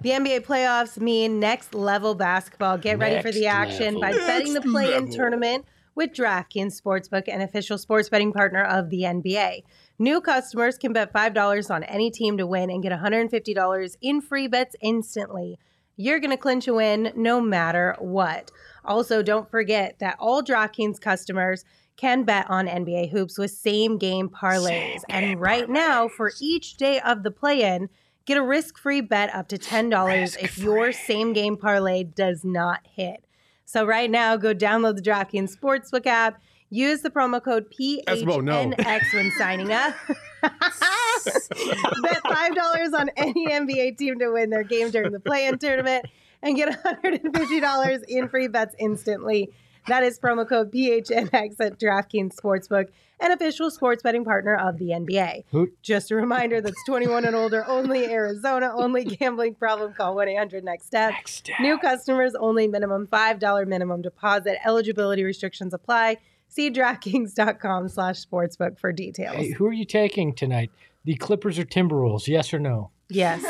[0.00, 2.78] The NBA playoffs mean next level basketball.
[2.78, 4.00] Get ready for the action level.
[4.00, 8.62] by next betting the play in tournament with DraftKings Sportsbook, an official sports betting partner
[8.62, 9.62] of the NBA.
[9.98, 14.46] New customers can bet $5 on any team to win and get $150 in free
[14.46, 15.58] bets instantly.
[15.96, 18.50] You're going to clinch a win no matter what.
[18.84, 21.64] Also, don't forget that all DraftKings customers
[21.96, 25.00] can bet on NBA hoops with same game parlays.
[25.00, 25.68] Same and right parlays.
[25.70, 27.88] now, for each day of the play in,
[28.26, 32.44] Get a risk free bet up to $10 risk if your same game parlay does
[32.44, 33.24] not hit.
[33.64, 36.40] So, right now, go download the DraftKings Sportsbook app.
[36.70, 39.94] Use the promo code PHNX when signing up.
[40.42, 46.06] Bet $5 on any NBA team to win their game during the play in tournament
[46.42, 49.50] and get $150 in free bets instantly.
[49.88, 52.88] That is promo code PHNX at DraftKings Sportsbook,
[53.20, 55.44] an official sports betting partner of the NBA.
[55.52, 59.92] Who- Just a reminder that's 21 and older, only Arizona, only gambling problem.
[59.94, 61.12] Call 1 800 NEXT STEP.
[61.60, 64.58] New customers only minimum $5 minimum deposit.
[64.66, 66.16] Eligibility restrictions apply.
[66.48, 69.36] See DraftKings.com slash sportsbook for details.
[69.36, 70.70] Hey, who are you taking tonight?
[71.04, 72.26] The Clippers or Timberwolves?
[72.28, 72.90] Yes or no?
[73.08, 73.40] Yes.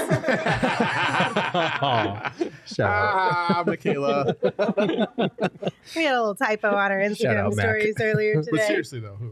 [2.67, 2.81] Shout out.
[2.81, 4.35] Ah, Michaela.
[4.43, 7.65] We had a little typo on our out, Instagram Mac.
[7.65, 8.67] stories earlier but today.
[8.67, 9.27] seriously though, who?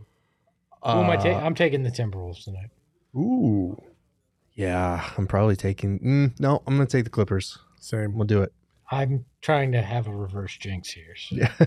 [0.84, 1.40] Who am I Uh, taking?
[1.40, 2.70] I'm taking the Timberwolves tonight.
[3.16, 3.76] Ooh,
[4.54, 5.98] Yeah, I'm probably taking.
[6.00, 7.58] Mm, no, I'm gonna take the Clippers.
[7.80, 8.14] same.
[8.14, 8.52] We'll do it.
[8.90, 11.52] I'm trying to have a reverse jinx here Yeah.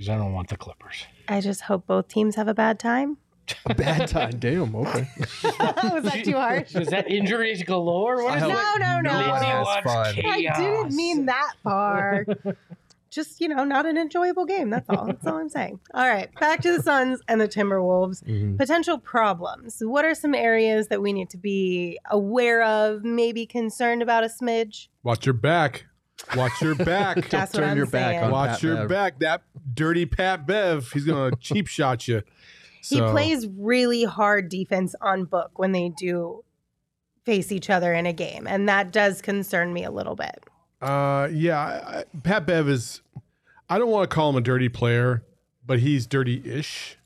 [0.00, 1.04] because I don't want the Clippers.
[1.28, 3.18] I just hope both teams have a bad time.
[3.66, 4.30] A bad time.
[4.38, 4.74] Damn.
[4.74, 5.06] Okay.
[5.42, 6.74] Was that too harsh?
[6.74, 8.24] Is that injuries galore?
[8.24, 8.80] What I is hope it?
[8.80, 9.20] No, no, no.
[9.20, 10.14] no one has fun.
[10.24, 12.24] I didn't mean that far.
[13.10, 14.70] Just, you know, not an enjoyable game.
[14.70, 15.04] That's all.
[15.04, 15.80] That's all I'm saying.
[15.92, 16.32] All right.
[16.40, 18.22] Back to the Suns and the Timberwolves.
[18.24, 18.56] Mhm.
[18.56, 19.82] Potential problems.
[19.84, 24.28] What are some areas that we need to be aware of, maybe concerned about a
[24.28, 24.88] smidge?
[25.02, 25.84] Watch your back.
[26.36, 27.16] Watch your back.
[27.30, 28.24] That's what turn I'm your back saying.
[28.24, 28.88] on Watch Pat your Bev.
[28.88, 29.18] back.
[29.20, 29.42] That
[29.74, 30.90] dirty Pat Bev.
[30.92, 32.22] He's gonna cheap shot you.
[32.82, 36.42] He plays really hard defense on book when they do
[37.26, 38.46] face each other in a game.
[38.46, 40.42] And that does concern me a little bit.
[40.80, 41.58] Uh, yeah.
[41.58, 43.02] I, I- Pat Bev is.
[43.68, 45.22] I don't want to call him a dirty player,
[45.64, 46.96] but he's dirty-ish,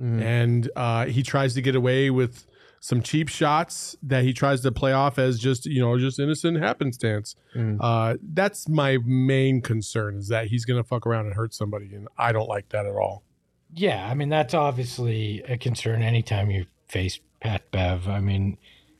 [0.00, 0.20] Mhm.
[0.22, 2.46] and uh, he tries to get away with
[2.80, 6.58] some cheap shots that he tries to play off as just you know just innocent
[6.58, 7.36] happenstance.
[7.54, 7.76] Mm.
[7.78, 12.08] Uh, that's my main concern is that he's gonna fuck around and hurt somebody, and
[12.18, 13.22] I don't like that at all.
[13.72, 18.08] Yeah, I mean that's obviously a concern anytime you face Pat Bev.
[18.08, 18.56] I mean,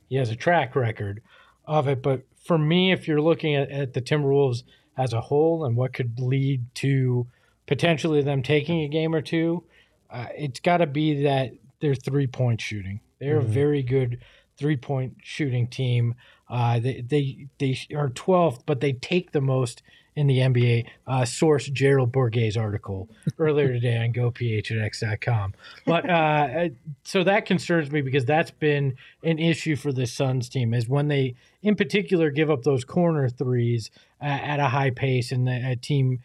[0.08, 1.22] he has a track record
[1.64, 4.62] of it, but for me, if you're looking at, at the Timberwolves
[4.96, 7.26] as a whole and what could lead to
[7.66, 9.64] potentially them taking a game or two,
[10.10, 13.00] uh, it's got to be that their three point shooting.
[13.20, 13.44] They're Mhm.
[13.44, 14.18] a very good
[14.56, 16.14] three point shooting team.
[16.48, 19.83] Uh, they they they are 12th, but they take the most
[20.16, 20.85] in the NBA.
[21.06, 25.54] Uh, source Gerald Bourguet's article earlier today on GoPHNX.com.
[25.87, 26.68] But uh,
[27.04, 31.09] so that concerns me because that's been an issue for the Suns team is when
[31.09, 35.78] they, in particular, give up those corner threes uh, at a high pace and the
[35.80, 36.18] team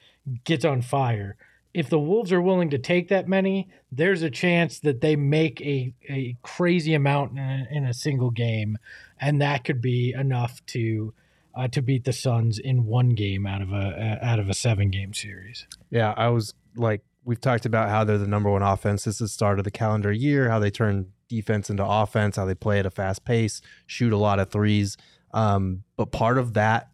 [0.43, 1.35] gets on fire.
[1.75, 5.59] If the Wolves are willing to take that many, there's a chance that they make
[5.59, 8.77] a, a crazy amount in a, in a single game,
[9.19, 11.13] and that could be enough to
[11.53, 14.89] uh, to beat the Suns in one game out of a out of a seven
[14.89, 15.67] game series.
[15.89, 19.03] Yeah, I was like, we've talked about how they're the number one offense.
[19.03, 22.45] This is the start of the calendar year, how they turn defense into offense, how
[22.45, 24.95] they play at a fast pace, shoot a lot of threes.
[25.33, 26.89] Um, but part of that,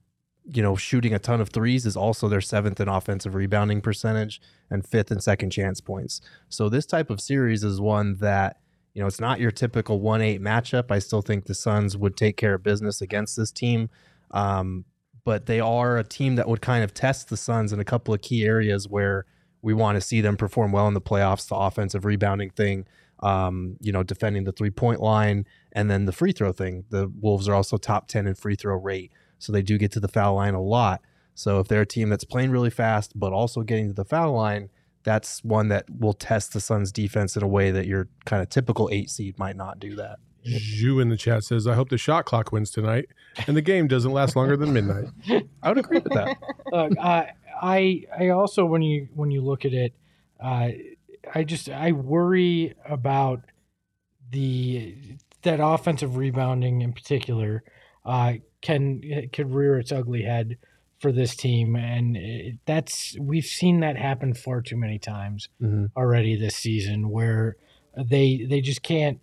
[0.53, 4.41] you know, shooting a ton of threes is also their seventh in offensive rebounding percentage
[4.69, 6.21] and fifth in second chance points.
[6.49, 8.57] So this type of series is one that,
[8.93, 10.91] you know, it's not your typical 1 8 matchup.
[10.91, 13.89] I still think the Suns would take care of business against this team.
[14.31, 14.85] Um,
[15.23, 18.13] but they are a team that would kind of test the Suns in a couple
[18.13, 19.25] of key areas where
[19.61, 22.85] we want to see them perform well in the playoffs, the offensive rebounding thing,
[23.21, 26.85] um, you know, defending the three point line, and then the free throw thing.
[26.89, 29.11] The Wolves are also top 10 in free throw rate.
[29.41, 31.01] So they do get to the foul line a lot.
[31.33, 34.33] So if they're a team that's playing really fast, but also getting to the foul
[34.33, 34.69] line,
[35.03, 38.49] that's one that will test the Suns defense in a way that your kind of
[38.49, 40.19] typical eight seed might not do that.
[40.45, 43.09] Zhu in the chat says, "I hope the shot clock wins tonight,
[43.47, 45.05] and the game doesn't last longer than midnight."
[45.63, 46.37] I would agree with that.
[46.71, 49.93] Look, I, I, I also when you when you look at it,
[50.43, 50.69] uh,
[51.33, 53.41] I just I worry about
[54.31, 54.95] the
[55.43, 57.63] that offensive rebounding in particular
[58.05, 60.57] uh, can could rear its ugly head
[60.99, 65.89] for this team, and it, that's we've seen that happen far too many times Mhm.
[65.95, 67.55] already this season, where
[67.97, 69.19] they they just can't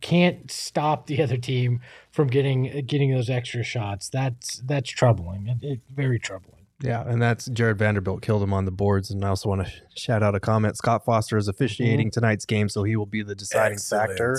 [0.00, 4.08] can't stop the other team from getting getting those extra shots.
[4.08, 5.46] That's that's troubling.
[5.48, 6.55] It, it, very troubling.
[6.82, 9.10] Yeah, and that's Jarred Vanderbilt killed him on the boards.
[9.10, 10.76] And I also want to shout out a comment.
[10.76, 14.38] Scott Foster is officiating tonight's game, so he will be the deciding factor.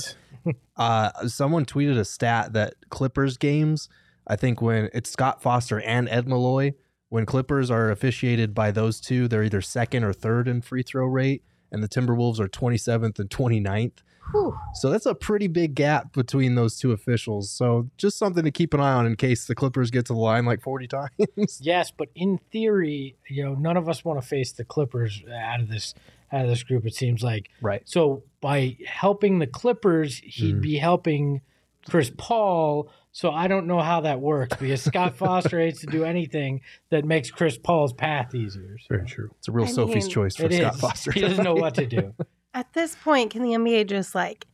[0.77, 3.89] Uh, someone tweeted a stat that Clippers games,
[4.27, 6.73] I think when it's Scott Foster and Ed Malloy,
[7.09, 11.05] when Clippers are officiated by those two, they're either second or third in free throw
[11.05, 14.03] rate, and the Timberwolves are 27th and 29th.
[14.31, 14.57] Whew.
[14.75, 17.49] So that's a pretty big gap between those two officials.
[17.49, 20.19] So just something to keep an eye on in case the Clippers get to the
[20.19, 21.11] line like 40 times.
[21.61, 25.61] Yes, but in theory, you know, none of us want to face the Clippers out
[25.61, 25.93] of this
[26.31, 26.85] out of this group.
[26.85, 27.81] It seems like right.
[27.85, 30.61] so by helping the Clippers, he'd Mhm.
[30.61, 31.41] be helping
[31.89, 32.89] Chris Paul.
[33.13, 37.05] So I don't know how that works because Scott Foster hates to do anything that
[37.05, 38.77] makes Chris Paul's path easier.
[38.77, 39.31] So Very true.
[39.39, 40.81] It's a real I Sophie's mean, choice for Scott is.
[40.81, 41.11] Foster.
[41.13, 42.13] He doesn't know what to do.
[42.57, 44.47] At this point, can the NBA just like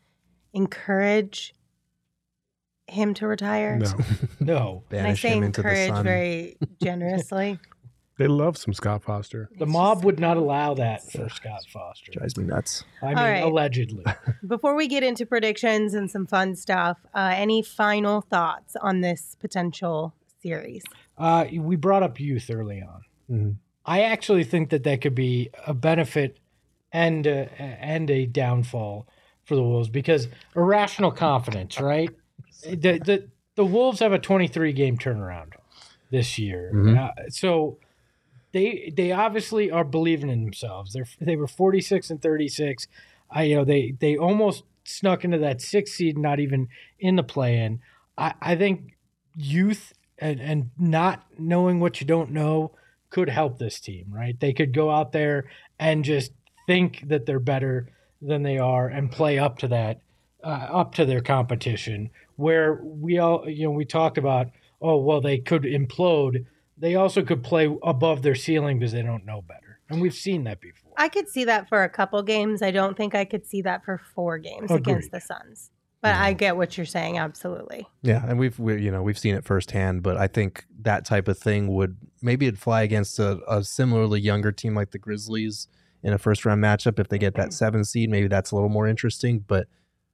[0.51, 1.53] encourage
[2.87, 3.77] him to retire?
[3.77, 3.93] No,
[4.41, 4.83] No.
[4.91, 6.03] And I Banish say him into the encourage sun.
[6.03, 7.59] very generously.
[8.17, 9.49] they love some Scott Foster.
[9.57, 12.11] The mob would not allow that for Scott Foster.
[12.11, 12.83] Drives me nuts.
[13.01, 13.43] I mean, All right.
[13.43, 14.03] allegedly.
[14.47, 19.37] Before we get into predictions and some fun stuff, uh, any final thoughts on this
[19.39, 20.83] potential series?
[21.17, 23.01] Uh, we brought up youth early on.
[23.31, 23.55] Mhm.
[23.85, 26.37] I actually think that that could be a benefit
[26.93, 29.07] and a, and a downfall
[29.43, 32.09] for the Wolves because irrational confidence, right?
[32.63, 35.53] The, the the Wolves have a 23 game turnaround
[36.11, 36.97] this year, Mhm.
[36.97, 37.77] uh, so
[38.51, 40.93] they they obviously are believing in themselves.
[40.93, 42.87] They're they were 46 and 36.
[43.29, 46.67] I you know they they almost snuck into that sixth seed, not even
[46.99, 47.79] in the play in.
[48.17, 48.95] I, I think
[49.35, 52.71] youth and, and not knowing what you don't know
[53.09, 54.39] could help this team, right?
[54.39, 55.45] They could go out there
[55.79, 56.31] and just
[56.67, 57.89] think that they're better
[58.21, 60.01] than they are and play up to that,
[60.43, 62.09] uh, up to their competition.
[62.35, 64.47] Where we all, you know, we talked about,
[64.81, 66.45] oh, well, they could implode.
[66.77, 69.79] They also could play above their ceiling because they don't know better.
[69.89, 70.91] And we've seen that before.
[70.97, 72.61] I could see that for a couple games.
[72.61, 74.79] I don't think I could see that for four games Agreed.
[74.79, 75.69] against the Suns.
[76.01, 77.17] But I get what you're saying.
[77.17, 77.87] Absolutely.
[78.01, 81.29] Yeah, and we've we, you know we've seen it firsthand, but I think that type
[81.29, 85.69] of thing would maybe it'd fly against a, a similarly younger team like the Grizzlies
[86.03, 88.09] in a first round matchup if they get that seven seed.
[88.09, 89.39] Maybe that's a little more interesting.
[89.39, 89.67] But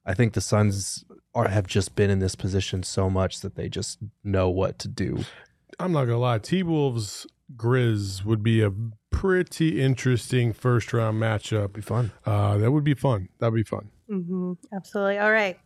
[0.05, 1.03] I think the Suns
[1.35, 4.87] are have just been in this position so much that they just know what to
[4.87, 5.23] do.
[5.79, 6.39] I'm not gonna lie.
[6.39, 7.25] T Wolves
[7.55, 8.71] Grizz would be a
[9.11, 11.73] pretty interesting first round matchup.
[11.73, 12.11] Be fun.
[12.25, 13.29] Uh, that would be fun.
[13.39, 13.89] That'd be fun.
[14.07, 15.17] hmm Absolutely.
[15.19, 15.57] All right.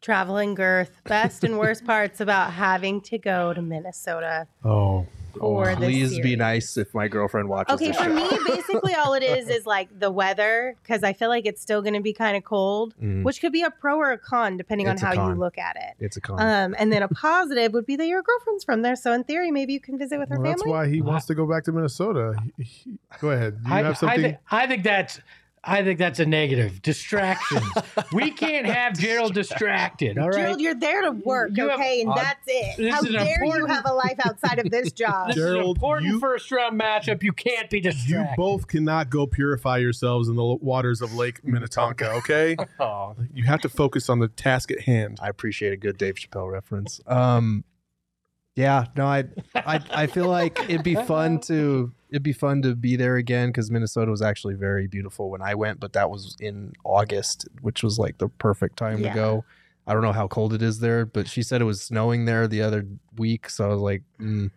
[0.00, 0.90] Traveling girth.
[1.04, 5.06] Best and worst parts about having to go to Minnesota Oh,
[5.38, 7.74] for this Please be nice if my girlfriend watches.
[7.74, 8.14] Okay, for show.
[8.14, 11.82] me, basically all it is is like the weather because I feel like it's still
[11.82, 14.56] going to be kind of cold, Mm, which could be a pro or a con
[14.56, 15.94] depending It's on how you look at it.
[16.04, 16.40] it's a con.
[16.40, 19.50] Um, and then a positive would be that your girlfriend's from there, so in theory,
[19.50, 20.72] maybe you can visit with her well, that's family.
[20.76, 22.34] why he wants to go back to Minnesota.
[22.58, 23.58] He- he- go ahead.
[23.66, 24.38] You I, have I, something?
[24.50, 25.20] I think that's
[25.64, 26.82] I think that's a negative.
[26.82, 27.64] Distractions.
[28.12, 30.18] we can't have Gerald distracted.
[30.18, 30.34] All right.
[30.36, 32.76] Gerald, you're there to work, You have- okay, and uh, that's it.
[32.78, 35.28] this How is an dare you have a life outside of this job?
[35.28, 37.22] This is an Gerald, important you- first round matchup.
[37.22, 38.10] You can't be distracted.
[38.30, 42.10] you both cannot go purify yourselves in the waters of Lake Minnetonka.
[42.14, 45.18] Okay, Oh, you have to focus on the task at hand.
[45.22, 47.00] I appreciate a good Dave Chappelle reference.
[47.06, 47.62] Um,
[48.56, 49.24] yeah, no, I,
[49.54, 53.48] I, I feel like it'd be fun to, it'd be fun to be there again
[53.48, 57.82] because Minnesota was actually very beautiful when I went, but that was in August, which
[57.82, 59.08] was like the perfect time Yeah.
[59.10, 59.44] to go.
[59.86, 62.46] I don't know how cold it is there, but she said it was snowing there
[62.46, 62.86] the other
[63.16, 64.50] week, so I was like, mm,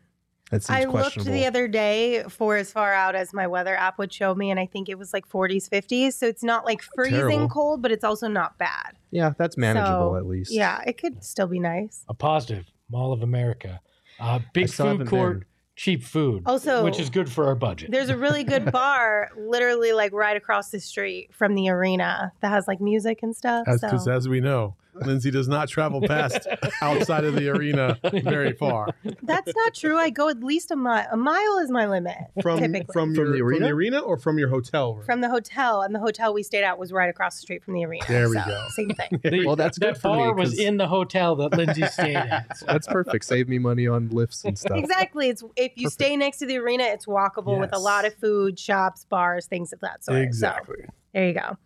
[0.52, 3.98] that seems I looked the other day for as far out as my weather app
[3.98, 6.14] would show me, and I think it was like 40s, 50s.
[6.14, 7.50] So it's not like freezing Terrible.
[7.50, 8.98] cold, but it's also not bad.
[9.10, 10.52] yeah, that's manageable So, at least.
[10.54, 12.04] Yeah, it could still be nice.
[12.08, 12.66] a positive.
[12.92, 13.82] Mall of America.
[14.20, 15.46] Uh, big still food court, been.
[15.76, 16.44] cheap food.
[16.46, 17.92] Also- which is good for our budget.
[17.92, 22.50] There's a really good bar literally like right across the street from the arena that
[22.50, 23.68] has like music and stuff.
[23.68, 26.48] As so because as we know, Lindsey does not travel past
[26.82, 28.88] outside of the arena very far.
[29.24, 29.98] that's not true.
[29.98, 31.06] I go at least a mile.
[31.12, 32.16] A mile is my limit.
[32.42, 32.94] From Typically.
[32.94, 33.66] from, From your, the from arena?
[33.66, 35.06] the arena or from your hotel room.
[35.06, 37.74] From the hotel, and the hotel we stayed at was right across the street from
[37.74, 38.06] the arena.
[38.08, 38.68] There we so, go.
[38.76, 39.20] Same thing.
[39.24, 41.86] The- Well, that's good that for me, bar was 'cause- in the hotel that Lindsey
[41.88, 42.58] stayed at.
[42.58, 43.26] So That's perfect.
[43.26, 44.78] Save me money on lifts and stuff.
[44.78, 45.30] Exactly.
[45.30, 48.58] It's if you stay next to the arena, it's walkable with a lot of food,
[48.60, 50.16] shops, bars, things of that sort.
[50.16, 50.86] So, exactly.
[51.14, 51.58] there you go.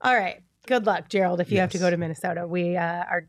[0.00, 0.40] All right.
[0.66, 1.40] Good luck, Gerald.
[1.40, 3.26] If you have to go to Minnesota, we uh, are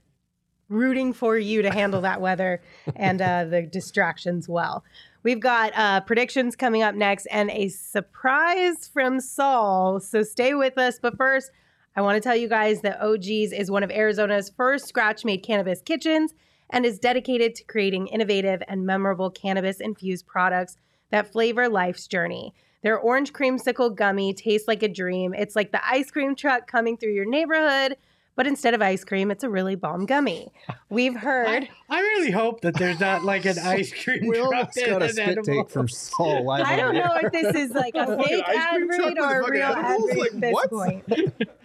[0.69, 2.61] rooting for you to handle that weather
[2.95, 4.83] and uh, the distractions well.
[5.23, 9.99] We've got uh, predictions coming up next and a surprise from Saul.
[9.99, 10.99] So stay with us.
[11.01, 11.51] But first,
[11.95, 15.43] I want to tell you guys that OG's is one of Arizona's first scratch made
[15.43, 16.33] cannabis kitchens
[16.69, 20.77] and is dedicated to creating innovative and memorable cannabis infused products
[21.11, 22.53] that flavor life's journey.
[22.83, 25.33] Their orange creamsicle gummy tastes like a dream.
[25.33, 27.95] It's like the ice cream truck coming through your neighborhood,
[28.35, 30.51] but instead of ice cream, it's a really bomb gummy.
[30.89, 31.47] We've heard.
[31.47, 34.89] I, I really hope that there's not like an ice cream We truck almost in
[34.89, 35.45] got a spit edible.
[35.63, 37.03] take from Saul live I don't air.
[37.05, 39.63] know if this is like a fake ice ad cream truck read or a real
[39.63, 40.69] ad read Like, at this what?
[40.69, 41.05] point.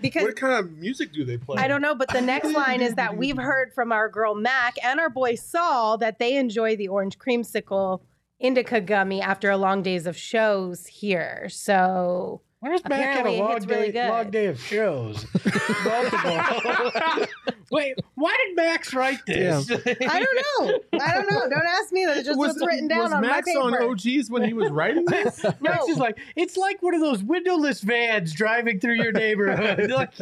[0.00, 1.60] Because What kind of music do they play?
[1.60, 4.76] I don't know, but the next line is that we've heard from our girl Mac
[4.84, 8.02] and our boy Saul that they enjoy the orange creamsicle
[8.40, 11.48] indica gummy after a long days of shows here.
[11.50, 14.08] So Why does Mac get a Apparently long day, really good.
[14.08, 15.26] long day of shows?
[15.84, 17.26] Multiple.
[17.70, 19.70] Wait, why did Max write this?
[19.70, 20.80] I don't know.
[21.00, 21.40] I don't know.
[21.50, 22.06] Don't ask me.
[22.06, 23.82] That's just what's written down was on Max my paper.
[23.82, 25.44] on OGs when he was writing this?
[25.60, 29.90] Max is like, it's like one of those windowless vans driving through your neighborhood.
[29.90, 30.14] like,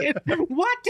[0.49, 0.87] what?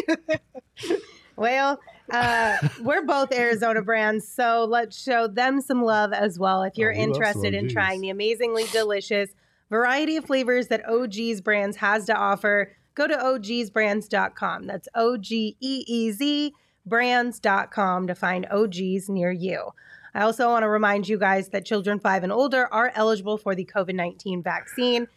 [1.37, 1.79] Well,
[2.11, 6.63] uh, we're both Arizona brands, so let's show them some love as well.
[6.63, 9.31] If you're Oh, we interested in trying the amazingly delicious
[9.71, 14.67] variety of flavors that OG's Brands has to offer, go to ogsbrands.com.
[14.67, 16.53] That's O G E E Z
[16.87, 19.71] brands.com to find OGs near you.
[20.15, 23.55] I also want to remind you guys that children five and older are eligible for
[23.55, 25.09] the COVID 19 vaccine.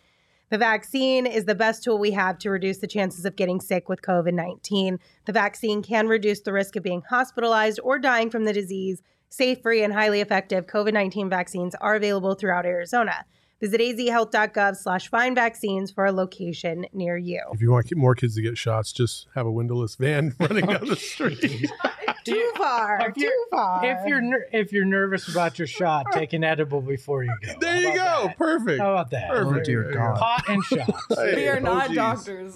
[0.49, 3.87] The vaccine is the best tool we have to reduce the chances of getting sick
[3.87, 4.99] with COVID 19.
[5.25, 9.03] The vaccine can reduce the risk of being hospitalized or dying from the disease.
[9.29, 13.25] Safe, free, and highly effective COVID 19 vaccines are available throughout Arizona.
[13.61, 17.41] Visit azhealth.gov slash find vaccines for a location near you.
[17.53, 20.87] If you want more kids to get shots, just have a windowless van running down
[20.87, 21.39] the street.
[22.25, 23.07] Too far.
[23.09, 23.83] If Too far.
[23.85, 27.53] If you're ner- if you're nervous about your shot, take an edible before you go.
[27.59, 28.23] there How you go.
[28.27, 28.37] that?
[28.37, 28.81] Perfect.
[28.81, 29.29] How about that?
[29.29, 29.59] Perfect.
[29.59, 30.17] Oh, dear God.
[30.19, 31.05] Pot and shots.
[31.15, 31.95] Hey, We are not OGs.
[31.95, 32.55] doctors.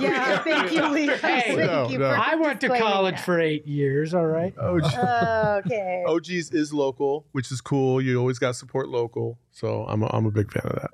[0.00, 1.08] yeah, thank you, Lee.
[1.08, 2.06] Thank No, you no.
[2.06, 3.24] I went to college that.
[3.24, 4.14] for eight years.
[4.14, 4.54] All right.
[4.58, 5.64] Oh, OG.
[5.66, 6.04] Okay.
[6.06, 8.00] OGs is local, which is cool.
[8.00, 9.38] You always got to support local.
[9.58, 10.90] So I'm a, I'm a big fan of that.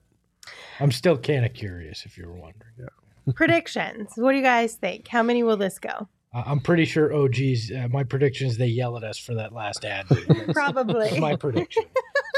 [0.80, 2.88] I'm still kind of curious if you were wondering.
[3.34, 4.12] Predictions.
[4.16, 5.08] What do you guys think?
[5.08, 6.08] How many will this go?
[6.32, 7.70] I- I'm pretty sure OG's.
[7.70, 10.06] Uh, my prediction is they yell at us for that last ad.
[10.28, 11.20] That's Probably.
[11.20, 11.84] my prediction.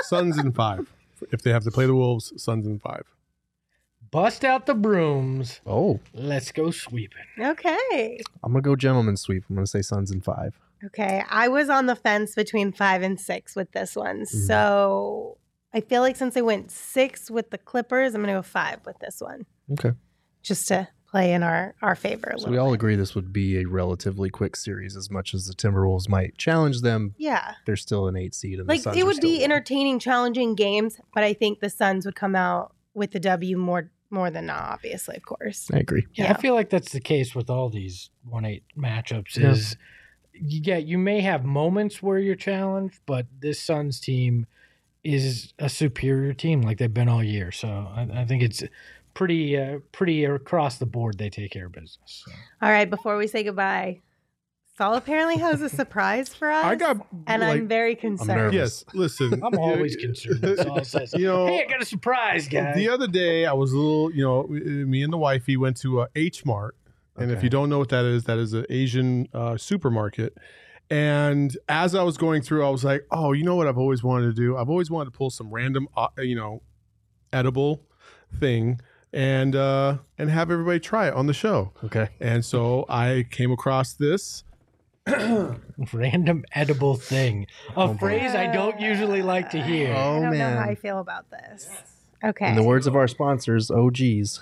[0.03, 0.91] Suns in five.
[1.31, 3.05] If they have to play the Wolves, Suns in five.
[4.11, 5.61] Bust out the brooms.
[5.65, 7.25] Oh, Let's go sweeping.
[7.39, 8.21] Okay.
[8.43, 9.45] I'm gonna go gentleman sweep.
[9.49, 10.59] I'm gonna say Suns in five.
[10.85, 11.23] Okay.
[11.31, 14.27] I was on the fence between five and six with this one.
[14.27, 15.39] So
[15.77, 18.81] I feel like since I went six with the Clippers, I'm going to go five
[18.87, 19.93] with this one Okay.
[20.43, 22.29] just to play in our, our favor.
[22.31, 22.75] A So little we all bit.
[22.77, 24.97] agree this would be a relatively quick series.
[24.97, 27.55] As much as the Timberwolves might challenge them, Yeah.
[27.67, 28.59] they're still an eight seed.
[28.59, 29.45] And the Like Suns it would be one.
[29.45, 33.91] entertaining, challenging games, but I think the Suns would come out with the W more
[34.09, 35.69] more than not, obviously, of course.
[35.75, 36.07] I agree.
[36.15, 36.33] Yeah, Yeah.
[36.33, 39.37] I feel like that's the case with all these one eight matchups.
[39.37, 39.51] Yeah.
[39.51, 39.77] Is
[40.33, 44.47] you get you may have moments where you're challenged, but this Suns team
[45.07, 47.53] is a superior team, like they've been all year.
[47.53, 48.63] So I, I think it's
[49.15, 51.19] pretty uh, pretty across the board.
[51.19, 52.25] They take care of business.
[52.25, 52.33] So.
[52.63, 54.01] All right, before we say goodbye,
[54.77, 56.65] Saul apparently has a surprise for us.
[56.65, 58.53] I got and like, I'm very concerned.
[58.53, 58.55] nervous.
[58.55, 58.95] yes.
[58.95, 60.59] Listen, I'm always concerned.
[60.59, 63.73] Saul says, You know, "Hey, I got a surprise, guy." The other day, I was
[63.73, 66.77] a little, you know, me and the wifey went to a H Mart,
[67.17, 70.37] and if you don't know what that is, that is an Asian uh, supermarket.
[70.91, 74.03] And as I was going through, I was like, oh, you know what I've always
[74.05, 74.57] wanted to do?
[74.57, 76.63] I've always wanted to pull some random, uh, you know,
[77.33, 77.83] edible
[78.39, 78.81] thing
[79.13, 81.73] and uh, and have everybody try it on the show.
[81.85, 82.09] Okay.
[82.21, 84.45] And so I came across this.
[85.93, 87.99] Random edible thing, a Oh, boy.
[87.99, 89.95] phrase I don't usually like to hear.
[89.95, 90.59] I Oh, don't know how man.
[90.69, 91.69] I feel about this.
[92.25, 92.49] Okay.
[92.49, 94.41] In the words of our sponsors, OGs.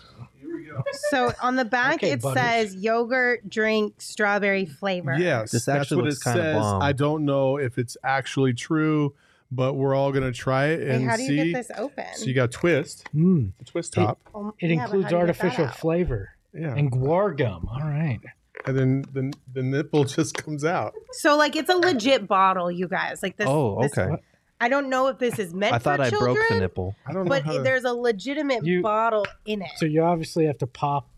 [1.11, 2.43] So on the back Okay, it Butters.
[2.43, 5.14] says yogurt drink strawberry flavor.
[5.18, 6.57] Yes, This that's what looks it kinda says.
[6.57, 6.83] bomb.
[6.83, 9.14] I don't know if it's actually true,
[9.51, 11.53] but we're all gonna try it Wait, and how do you see.
[11.53, 12.05] get this open?
[12.14, 15.11] So you got twist, Mm, the twist top, it yeah, but includes do you get
[15.11, 15.14] that
[15.45, 15.77] artificial out?
[15.77, 17.68] flavor yeah, and guar gum.
[17.70, 18.20] All right.
[18.66, 20.95] and then the the nipple just comes out.
[21.12, 23.22] So like it's a legit bottle, you guys.
[23.22, 23.47] Like this.
[23.49, 24.16] Oh, this- okay.
[24.61, 25.81] I don't know if this is meant for children.
[25.81, 26.97] I thought for I children, broke the nipple.
[27.07, 29.71] I don't know but how to, there's a legitimate You- bottle in it.
[29.77, 31.09] So you obviously have to pop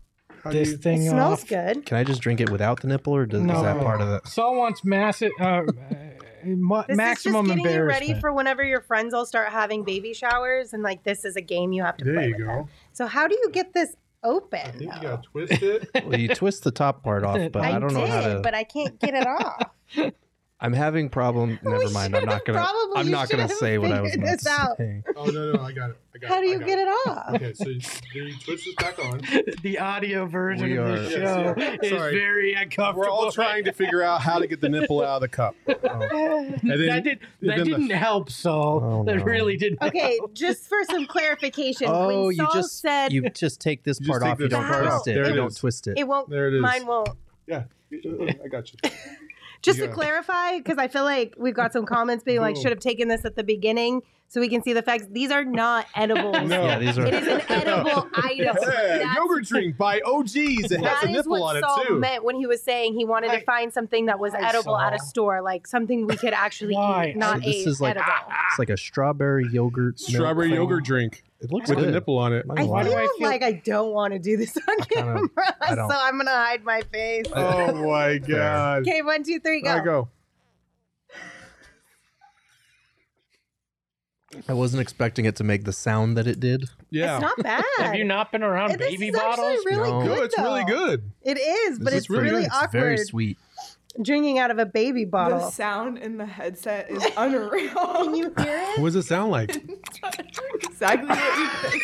[0.43, 1.47] how do this you- it thing smells off.
[1.47, 1.85] good.
[1.85, 4.27] Can I just drink it without the nipple, or does, is that part of it?
[4.27, 5.63] Saul wants massive, uh, uh,
[6.45, 9.83] ma- This maximum is just getting you ready for whenever your friends all start having
[9.83, 12.45] baby showers, and like this is a game you have to There play you with
[12.47, 12.53] go.
[12.55, 12.65] them.
[12.93, 14.59] So how do you get this open?
[14.59, 15.01] I think you though?
[15.01, 15.89] gotta twist it.
[16.05, 18.39] Well, you twist the top part off, but I, don't know did, how to.
[18.41, 19.71] but I can't get it off.
[20.59, 21.59] I'm having problem.
[21.63, 22.15] We Never mind.
[22.15, 22.59] I'm not gonna.
[22.59, 25.03] probably- I'm not gonna say what I was figured about this to say.
[25.15, 25.97] oh no, no, I got it.
[26.15, 26.29] I got it.
[26.29, 26.41] How it.
[26.41, 27.35] do you get it off?
[27.35, 27.79] Okay, so you,
[28.15, 29.21] you twist this back on.
[29.61, 31.75] the audio version We of are- the Yes, show yeah.
[31.83, 32.11] is Sorry.
[32.15, 32.99] very uncomfortable.
[33.01, 35.55] We're all trying to figure out how to get the nipple out of the cup.
[35.67, 36.37] Oh.
[36.45, 38.81] And then, that did, that then didn't help, Saul.
[38.83, 39.79] Oh, that really didn't.
[39.83, 40.33] Okay, help.
[40.33, 44.39] just for some clarification, Oh, when you just said you just take this part off.
[44.39, 45.17] You don't twist it.
[45.27, 45.99] You don't twist it.
[45.99, 46.61] it won't, There it is.
[46.63, 47.09] mine won't.
[47.45, 48.89] yeah, I got you.
[49.61, 49.87] Just Yeah.
[49.87, 53.07] to clarify, because I feel like we've got some comments being like, should have taken
[53.07, 54.01] this at the beginning.
[54.29, 55.05] so we can see the facts.
[55.09, 56.35] These are not edibles.
[56.49, 56.65] No.
[56.65, 57.05] Yeah, these are.
[57.05, 58.23] It is an edible item.
[58.25, 60.69] Hey, That's- yogurt drink by OGs.
[60.69, 61.95] It has a nipple what on it Saul too.
[61.99, 64.93] meant when he was saying he wanted to find something that was I edible at
[64.93, 68.11] a store, like something we could actually eat, not So this a is like- edible.
[68.49, 69.95] It's like a strawberry yogurt.
[69.97, 70.55] milk Strawberry thing.
[70.57, 72.45] yogurt drink It looks with a nipple on it.
[72.49, 75.29] I'm I feel, I feel- like I don't want to do this on kinda- camera,
[75.69, 75.87] so.
[75.91, 77.25] I'm gonna hide my face.
[77.31, 78.81] Oh my god!
[78.81, 79.69] Okay, one, two, three, go.
[79.69, 80.09] I go.
[84.49, 86.65] I wasn't expecting it to make the sound that it did.
[86.89, 87.63] Yeah, It's not bad.
[87.77, 89.63] Have you not been around This baby is bottles?
[89.65, 90.01] really No.
[90.01, 90.17] good.
[90.17, 91.11] no, it's really good.
[91.23, 92.45] It is, but This is it's really really, good.
[92.47, 93.37] It's awkward Very sweet.
[94.01, 95.39] Drinking out of a baby bottle.
[95.39, 97.69] The sound in the headset is unreal.
[97.73, 98.79] Can you hear it?
[98.79, 99.55] What does it sound like?
[100.63, 101.83] exactly what you think.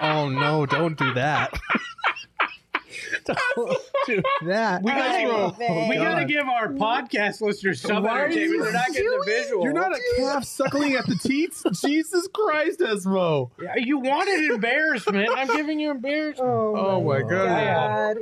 [0.00, 0.64] Oh no!
[0.64, 1.52] Don't do that.
[3.24, 4.82] don't do that.
[4.82, 5.54] We gotta, Oh,
[5.88, 6.02] we man.
[6.04, 8.52] gotta give our podcast listeners some Why are entertainment.
[8.54, 9.64] you They're not getting the doing- visual.
[9.64, 11.64] You're not a calf suckling at the teats.
[11.82, 13.50] Jesus Christ, Espo.
[13.60, 15.28] Yeah, You wanted embarrassment.
[15.36, 16.48] I'm giving you embarrassment.
[16.48, 17.28] Oh, oh my god.
[17.28, 18.16] God.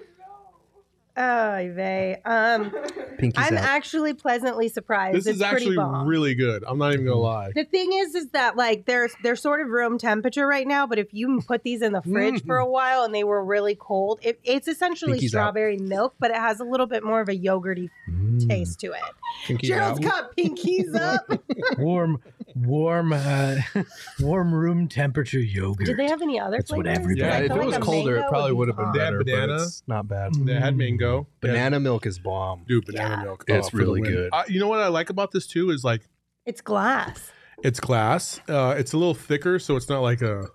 [1.18, 2.20] Oh, they.
[2.24, 2.70] Um,
[3.18, 3.64] Pinkies I'm out.
[3.64, 5.16] actually pleasantly surprised.
[5.16, 6.06] This it's is actually pretty bomb.
[6.06, 6.62] really good.
[6.66, 7.52] I'm not even gonna lie.
[7.54, 10.86] The thing is, is that like they're they're sort of room temperature right now.
[10.86, 13.74] But if you put these in the fridge for a while and they were really
[13.74, 15.28] cold, it, it's essentially Pinkies out.
[15.30, 18.48] strawberry milk, but it has a little bit more of a yogurty Mm.
[18.48, 19.00] taste to it.
[19.46, 20.12] Pinkies Gerald's out.
[20.12, 21.28] got pinkies up.
[21.78, 22.20] warm,
[22.56, 23.56] warm, uh,
[24.20, 25.86] warm room temperature yogurt.
[25.86, 26.98] Did they have any other That's what flavors?
[27.04, 28.94] everybody- Yeah, if it like was colder, it probably would would have been bomb.
[28.96, 29.18] They had better.
[29.18, 29.62] but banana.
[29.62, 30.34] it's not bad.
[30.34, 31.26] They had mango.
[31.40, 32.64] They had- Banana milk is bomb.
[32.66, 33.22] dude, banana Yeah.
[33.24, 33.44] milk.
[33.48, 34.30] It's for really good.
[34.32, 36.08] Uh, you know what I like about this too is like
[36.44, 37.30] It's glass.
[37.62, 38.40] it's glass.
[38.48, 40.46] Uh, it's a little thicker, so it's not like a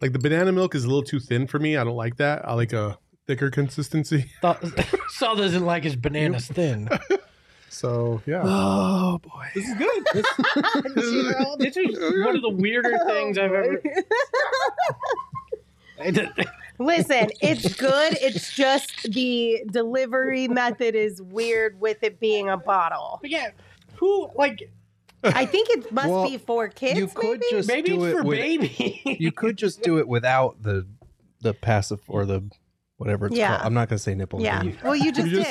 [0.00, 1.76] like the banana milk is a little too thin for me.
[1.76, 2.46] I don't like that.
[2.48, 4.30] I like a thicker consistency.
[5.10, 6.88] Saul doesn't like his bananas thin.
[7.78, 9.46] So yeah, Oh boy.
[9.54, 10.04] this is good.
[10.96, 11.60] Gerald.
[11.60, 13.80] This is one of the weirder oh, things I've ever.
[16.80, 18.18] Listen, it's good.
[18.20, 23.20] It's just the delivery method is weird with it being a bottle.
[23.20, 23.50] But yeah,
[23.94, 24.72] who like?
[25.22, 26.98] I think it must Well, be for kids.
[26.98, 27.46] you could maybe?
[27.50, 29.02] just Maybe do it's it for with, baby.
[29.20, 30.84] You could just do it without the
[31.42, 32.42] the passive or the
[32.96, 33.50] whatever it's Yeah.
[33.50, 33.66] called.
[33.66, 34.40] I'm not gonna say nipple.
[34.40, 34.64] Yeah.
[34.82, 35.50] Well, you just, you just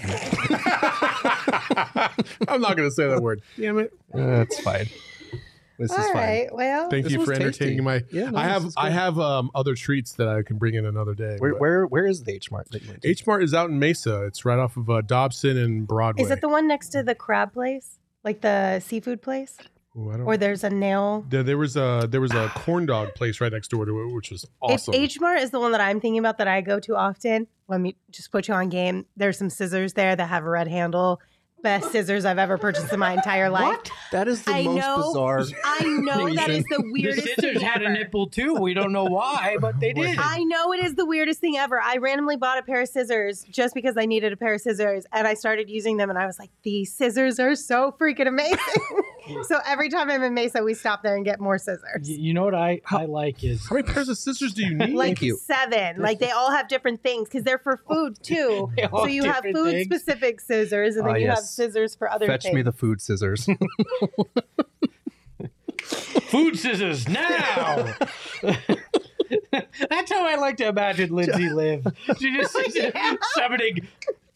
[0.00, 0.08] did.
[0.20, 0.32] said.
[2.48, 3.42] I'm not gonna say that word.
[3.58, 3.92] Damn it.
[4.12, 4.86] Uh, that's fine.
[5.78, 6.14] This All is fine.
[6.14, 6.54] right.
[6.54, 7.44] Well, Thank This you was for tasty.
[7.44, 8.02] entertaining my.
[8.10, 11.14] Yeah, no, I have I have um, other treats that I can bring in another
[11.14, 11.36] day.
[11.38, 13.08] Where where where is the H Mart that you went to?
[13.08, 14.24] H Mart is out in Mesa.
[14.24, 16.24] It's right off of uh, Dobson and Broadway.
[16.24, 19.58] is it the one next to the crab place, like the seafood place,
[19.98, 21.24] Ooh, I don't or there's a nail?
[21.28, 24.14] there, there was a there was a corn dog place right next door to it,
[24.14, 24.94] which was awesome.
[24.94, 27.46] If H Mart is the one that I'm thinking about that I go to often,
[27.68, 29.06] let me just put you on game.
[29.16, 31.20] There's some scissors there that have a red handle.
[31.62, 33.80] Best scissors I've ever purchased in my entire life.
[34.12, 34.96] That is the I most know.
[34.98, 35.42] bizarre.
[35.64, 36.86] I know that is the weirdest.
[36.86, 38.54] the weirdest scissors thing had a nipple too.
[38.54, 40.16] We don't know why, but they did.
[40.18, 41.80] I know it is the weirdest thing ever.
[41.80, 45.06] I randomly bought a pair of scissors just because I needed a pair of scissors
[45.12, 48.58] and I started using them and I was like, these scissors are so freaking amazing.
[49.42, 52.08] so every time I'm in Mesa, we stop there and get more scissors.
[52.08, 54.74] Y- You know what I, I like is How many pairs of scissors do you
[54.76, 54.94] need?
[54.94, 55.36] Like Thank you.
[55.36, 56.00] seven.
[56.02, 58.70] Like they all have different things because they're for food too.
[58.76, 59.86] They all so you have different food things.
[59.86, 61.50] specific scissors and then Ah, you have yes.
[61.50, 62.34] scissors for other things.
[62.34, 62.54] Fetch things.
[62.54, 63.48] me the food scissors.
[66.30, 67.94] food scissors now.
[69.90, 71.86] That's how I like to imagine Lindsey live.
[72.18, 72.92] She just sits there
[73.34, 73.86] summoning,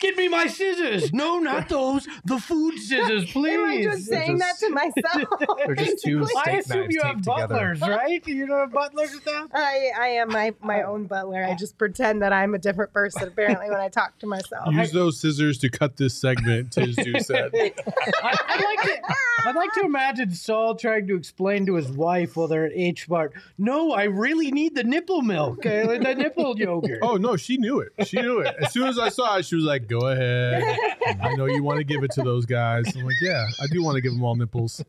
[0.01, 1.13] "Get me my scissors!
[1.13, 2.07] No, not those.
[2.25, 5.59] The food scissors, please." Am I just saying that to myself?
[5.67, 6.41] They're just two basically?
[6.41, 7.49] I steak assume knives you have taped together.
[7.49, 8.27] butlers, right?
[8.27, 9.49] You don't have butlers with that?
[9.53, 11.45] I, I am my, my own butler.
[11.45, 14.73] I just pretend that I'm a different person apparently when I talk to myself.
[14.73, 16.71] Use those scissors to cut this segment.
[16.71, 17.51] Tizdu said.
[17.55, 17.73] I,
[18.49, 19.15] I'd like to.
[19.47, 23.09] I'd like to imagine Saul trying to explain to his wife while they're at H
[23.09, 23.33] Mart.
[23.57, 26.99] No, I really need the nipple milk, uh, the nipple yogurt.
[27.03, 27.93] Oh no, she knew it.
[28.07, 28.55] She knew it.
[28.61, 30.63] As soon as I saw it, she was like, "Go ahead.
[31.23, 33.83] I know you want to give it to those guys." I'm like, "Yeah, I do
[33.83, 34.83] want to give them all nipples."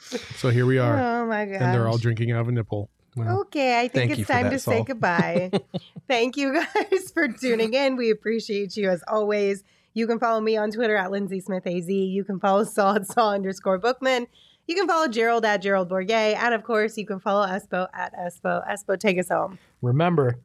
[0.00, 1.60] So here we are, Oh my god.
[1.60, 2.88] and they're all drinking out of a nipple.
[3.18, 5.50] Okay, I think it's time that, to say goodbye.
[6.08, 7.96] Thank you guys for tuning in.
[7.96, 9.62] We appreciate you as always.
[9.92, 11.88] You can follow me on Twitter at Lindsey Smith AZ.
[11.88, 14.26] You can follow Saul at Saul underscore Bookman.
[14.66, 16.36] You can follow Gerald at Gerald Bourguet.
[16.36, 18.66] And of course, you can follow Espo at Espo.
[18.68, 19.58] Espo, take us home.
[19.82, 20.38] Remember.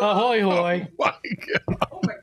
[0.00, 0.88] Ahoy, hoy.
[1.00, 1.12] Oh my
[1.68, 1.88] God.
[1.92, 2.14] Oh my